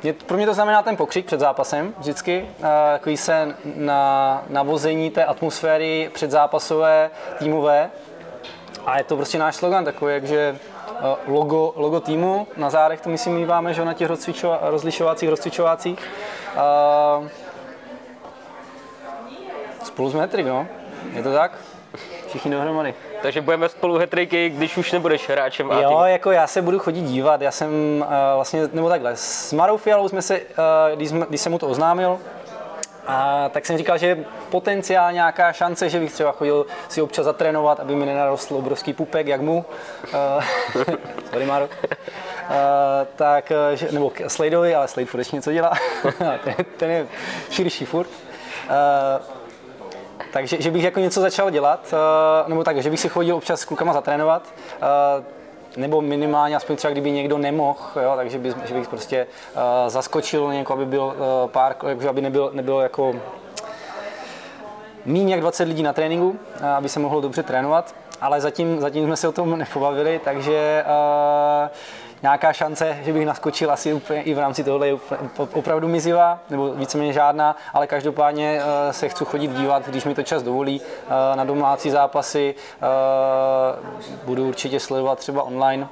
mě, 0.04 0.14
pro 0.14 0.38
mě 0.38 0.46
to 0.46 0.54
znamená 0.54 0.84
ten 0.84 0.98
pokřik 0.98 1.26
před 1.26 1.40
zápasem 1.40 1.94
vždycky, 1.98 2.42
uh, 2.42 2.66
takový 2.92 3.18
se 3.18 3.56
na 3.76 4.44
navození 4.50 5.10
té 5.10 5.26
atmosféry 5.26 6.10
předzápasové, 6.14 7.12
týmové. 7.40 7.92
A 8.86 8.98
je 8.98 9.04
to 9.04 9.16
prostě 9.16 9.38
náš 9.38 9.56
slogan 9.56 9.86
takový, 9.86 10.14
jakže 10.14 10.56
eh, 10.56 11.02
logo, 11.28 11.74
logo 11.76 12.00
týmu, 12.00 12.48
na 12.58 12.70
zádech 12.70 13.02
to 13.02 13.10
myslím 13.10 13.36
míváme, 13.36 13.74
že 13.74 13.86
na 13.86 13.94
těch 13.94 14.10
rozcvičova- 14.10 14.60
rozlišovacích, 14.62 15.30
rozcvičovacích. 15.30 16.08
Uh, 17.20 17.28
spolu 19.84 20.12
jsme 20.12 20.22
hetrik, 20.22 20.48
no. 20.48 20.68
Je 21.14 21.24
to 21.24 21.34
tak? 21.34 21.52
Všichni 22.28 22.52
dohromady. 22.52 22.94
Takže 23.22 23.42
budeme 23.42 23.70
spolu 23.70 23.98
hetriky, 23.98 24.50
když 24.50 24.78
už 24.78 24.92
nebudeš 24.92 25.30
hráčem 25.30 25.72
A 25.72 25.82
Jo, 25.82 26.02
jako 26.04 26.32
já 26.32 26.48
se 26.48 26.62
budu 26.62 26.80
chodit 26.80 27.02
dívat, 27.02 27.42
já 27.42 27.52
jsem 27.52 27.72
uh, 28.02 28.08
vlastně, 28.36 28.70
nebo 28.74 28.90
takhle, 28.90 29.12
s 29.16 29.54
Marou 29.54 29.78
Fialou 29.78 30.10
jsme 30.10 30.22
se, 30.22 30.40
uh, 30.40 30.46
když, 30.96 31.10
jsme, 31.10 31.26
když 31.30 31.42
jsem 31.42 31.52
mu 31.52 31.60
to 31.60 31.68
oznámil, 31.68 32.20
a 33.08 33.50
tak 33.50 33.66
jsem 33.66 33.78
říkal, 33.78 33.98
že 33.98 34.08
je 34.08 34.26
potenciál 34.50 35.14
nějaká 35.14 35.54
šance, 35.54 35.90
že 35.90 36.00
bych 36.00 36.14
třeba 36.14 36.32
chodil 36.32 36.66
si 36.90 37.02
občas 37.02 37.26
zatrénovat, 37.26 37.80
aby 37.80 37.96
mi 37.96 38.06
nenarostl 38.06 38.56
obrovský 38.56 38.94
pupek, 38.94 39.28
jak 39.28 39.42
mu. 39.42 39.66
Uh, 40.14 40.84
sorry, 41.30 41.46
Maro. 41.46 41.66
Uh, 41.66 41.70
tak, 43.16 43.52
že, 43.74 43.88
nebo 43.92 44.10
k 44.10 44.30
Sladeovi, 44.30 44.76
ale 44.76 44.88
Slade 44.88 45.06
furt 45.06 45.20
ještě 45.20 45.36
něco 45.36 45.52
dělá. 45.52 45.72
ten, 46.44 46.56
ten 46.78 46.92
je 46.92 47.08
širší 47.50 47.86
furt. 47.86 48.10
Uh, 48.70 49.39
takže 50.32 50.58
že 50.62 50.72
bych 50.72 50.84
jako 50.84 51.00
něco 51.00 51.22
začal 51.22 51.50
dělat, 51.50 51.94
uh, 52.44 52.50
nebo 52.50 52.64
tak, 52.64 52.82
že 52.82 52.90
bych 52.90 53.00
si 53.00 53.10
chodil 53.10 53.36
občas 53.36 53.60
s 53.60 53.66
klukama 53.66 53.94
zatrénovat, 53.94 54.54
uh, 54.82 55.26
nebo 55.78 56.02
minimálně 56.02 56.56
aspoň 56.56 56.76
třeba 56.76 56.92
kdyby 56.92 57.12
někdo 57.12 57.38
nemohl, 57.38 57.80
jo, 58.04 58.14
takže 58.16 58.40
by, 58.40 58.54
že 58.66 58.74
bych 58.74 58.88
prostě 58.88 59.28
uh, 59.56 59.62
zaskočil 59.88 60.54
někoho, 60.54 60.78
aby 60.78 60.86
byl 60.86 61.04
uh, 61.04 61.50
pár, 61.50 61.76
jakože 61.88 62.10
aby 62.10 62.22
nebyl, 62.22 62.50
nebyl 62.54 62.80
jako 62.80 63.16
méně 65.06 65.34
jak 65.34 65.42
20 65.42 65.64
lidí 65.64 65.84
na 65.84 65.94
tréninku, 65.94 66.30
uh, 66.30 66.68
aby 66.68 66.90
se 66.90 67.00
mohlo 67.00 67.22
dobře 67.22 67.44
trénovat, 67.44 67.96
ale 68.22 68.42
zatím, 68.42 68.80
zatím 68.80 69.06
jsme 69.06 69.16
se 69.18 69.28
o 69.28 69.32
tom 69.32 69.58
nepobavili, 69.58 70.22
takže 70.24 70.84
uh, 70.86 71.70
nějaká 72.22 72.54
šance, 72.54 72.98
že 73.04 73.14
bych 73.14 73.26
naskočil 73.26 73.72
asi 73.72 73.94
úplně 73.94 74.22
i 74.22 74.34
v 74.34 74.40
rámci 74.40 74.64
tohle 74.64 74.88
je 74.88 74.94
úplně, 74.94 75.20
opravdu 75.54 75.88
mizivá, 75.88 76.40
nebo 76.50 76.72
víceméně 76.74 77.14
žádná, 77.14 77.56
ale 77.74 77.88
každopádně 77.88 78.62
uh, 78.62 78.92
se 78.92 79.10
chci 79.10 79.26
chodit 79.26 79.48
dívat, 79.52 79.88
když 79.88 80.06
mi 80.06 80.16
to 80.16 80.24
čas 80.24 80.44
dovolí, 80.44 80.82
uh, 80.82 81.38
na 81.38 81.44
domácí 81.44 81.90
zápasy, 81.90 82.56
uh, 82.82 83.86
budu 84.26 84.48
určitě 84.48 84.80
sledovat 84.80 85.20
třeba 85.20 85.44
online, 85.44 85.88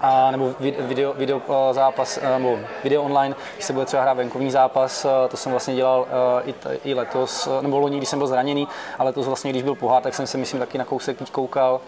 a, 0.00 0.30
nebo 0.30 0.44
vid- 0.60 0.74
video, 0.86 1.12
video 1.12 1.40
eh, 1.48 1.74
zápas, 1.74 2.18
eh, 2.22 2.38
nebo 2.38 2.58
video 2.84 3.02
online, 3.02 3.34
když 3.54 3.64
se 3.64 3.72
bude 3.72 3.86
třeba 3.86 4.02
hrát 4.02 4.14
venkovní 4.16 4.50
zápas, 4.50 5.04
eh, 5.04 5.28
to 5.28 5.36
jsem 5.36 5.52
vlastně 5.52 5.74
dělal 5.74 6.06
eh, 6.44 6.50
i, 6.50 6.54
i 6.90 6.94
letos, 6.94 7.46
eh, 7.46 7.62
nebo 7.62 7.78
loni, 7.78 7.96
když 7.96 8.08
jsem 8.08 8.18
byl 8.18 8.28
zraněný, 8.28 8.68
a 8.98 9.04
letos 9.04 9.26
vlastně, 9.26 9.50
když 9.50 9.62
byl 9.62 9.74
pohár, 9.74 10.02
tak 10.02 10.14
jsem 10.14 10.26
se 10.26 10.38
myslím 10.38 10.60
taky 10.60 10.78
na 10.78 10.84
kousek 10.84 11.16
koukal, 11.32 11.80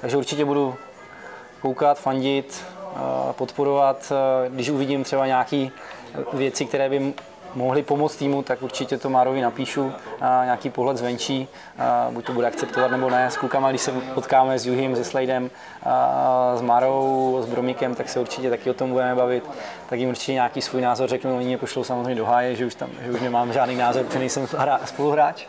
takže 0.00 0.16
určitě 0.16 0.44
budu 0.44 0.74
koukat, 1.62 1.98
fandit, 1.98 2.64
eh, 2.70 2.77
podporovat, 3.32 4.12
eh, 4.12 4.48
když 4.50 4.68
uvidím 4.70 5.04
třeba 5.04 5.26
nějaké 5.26 5.68
věci, 6.32 6.64
které 6.64 6.88
by 6.88 7.14
mohly 7.54 7.82
pomoct 7.82 8.16
týmu, 8.16 8.42
tak 8.42 8.62
určitě 8.62 8.98
to 8.98 9.10
Márovi 9.10 9.40
napíšu, 9.40 9.92
a 10.20 10.44
nějaký 10.44 10.70
pohled 10.70 10.96
zvenčí, 10.96 11.48
buď 12.10 12.26
to 12.26 12.32
bude 12.32 12.46
akceptovat 12.46 12.90
nebo 12.90 13.10
ne. 13.10 13.30
S 13.30 13.36
klukama, 13.36 13.70
když 13.70 13.80
se 13.80 13.92
potkáme 13.92 14.58
s 14.58 14.66
Juhým, 14.66 14.96
se 14.96 15.04
Sladeem, 15.04 15.50
a 15.84 16.52
s 16.56 16.62
Marou, 16.62 17.38
s 17.42 17.46
Bromikem, 17.46 17.94
tak 17.94 18.08
se 18.08 18.20
určitě 18.20 18.50
taky 18.50 18.70
o 18.70 18.74
tom 18.74 18.90
budeme 18.90 19.14
bavit. 19.14 19.50
Tak 19.88 19.98
jim 19.98 20.08
určitě 20.08 20.32
nějaký 20.32 20.62
svůj 20.62 20.82
názor 20.82 21.08
řeknu, 21.08 21.36
oni 21.36 21.46
mě 21.46 21.58
pošlou 21.58 21.84
samozřejmě 21.84 22.14
do 22.14 22.24
háje, 22.24 22.56
že 22.56 22.66
už, 22.66 22.74
tam, 22.74 22.90
že 23.00 23.12
už 23.12 23.20
nemám 23.20 23.52
žádný 23.52 23.76
názor, 23.76 24.04
protože 24.04 24.18
nejsem 24.18 24.46
spoluhráč. 24.84 25.46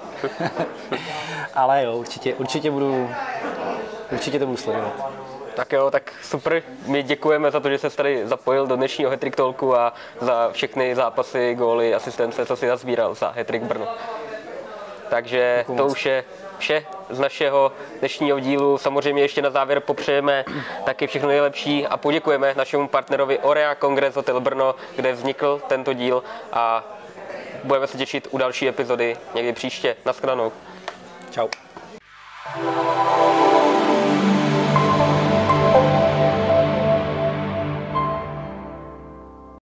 Ale 1.54 1.84
jo, 1.84 1.98
určitě, 1.98 2.36
určitě 2.36 2.72
budu, 2.72 3.10
určitě 4.12 4.40
to 4.40 4.46
budu 4.46 4.58
sledovat. 4.58 5.19
Tak 5.60 5.72
jo, 5.74 5.92
tak 5.92 6.14
super. 6.22 6.64
My 6.86 7.04
děkujeme 7.04 7.52
za 7.52 7.60
to, 7.60 7.70
že 7.70 7.78
jsi 7.78 7.98
tady 7.98 8.28
zapojil 8.28 8.68
do 8.68 8.76
dnešního 8.76 9.12
Hetrik 9.12 9.36
Talku 9.36 9.78
a 9.78 9.94
za 10.20 10.50
všechny 10.52 10.96
zápasy, 10.96 11.56
góly, 11.56 11.96
asistence, 11.96 12.46
co 12.46 12.56
si 12.56 12.68
nazbíral 12.68 13.16
za 13.16 13.34
Hetrik 13.36 13.64
Brno. 13.64 13.88
Takže 15.10 15.66
to 15.78 15.86
už 15.86 16.06
je 16.06 16.24
vše 16.58 16.86
z 17.10 17.20
našeho 17.20 17.72
dnešního 18.00 18.40
dílu. 18.40 18.78
Samozřejmě 18.78 19.22
ještě 19.22 19.42
na 19.42 19.50
závěr 19.50 19.80
popřejeme 19.80 20.46
taky 20.86 21.08
všechno 21.08 21.30
nejlepší 21.30 21.88
a 21.88 21.98
poděkujeme 21.98 22.54
našemu 22.58 22.88
partnerovi 22.88 23.40
Orea 23.40 23.76
Congress 23.76 24.16
Hotel 24.16 24.40
Brno, 24.40 24.76
kde 24.96 25.12
vznikl 25.12 25.62
tento 25.68 25.94
díl 25.94 26.24
a 26.54 26.84
budeme 27.64 27.88
se 27.88 27.98
těšit 27.98 28.28
u 28.32 28.38
další 28.38 28.68
epizody 28.68 29.18
někdy 29.36 29.54
příště. 29.54 29.96
Naschledanou. 30.06 30.52
Čau. 31.32 31.48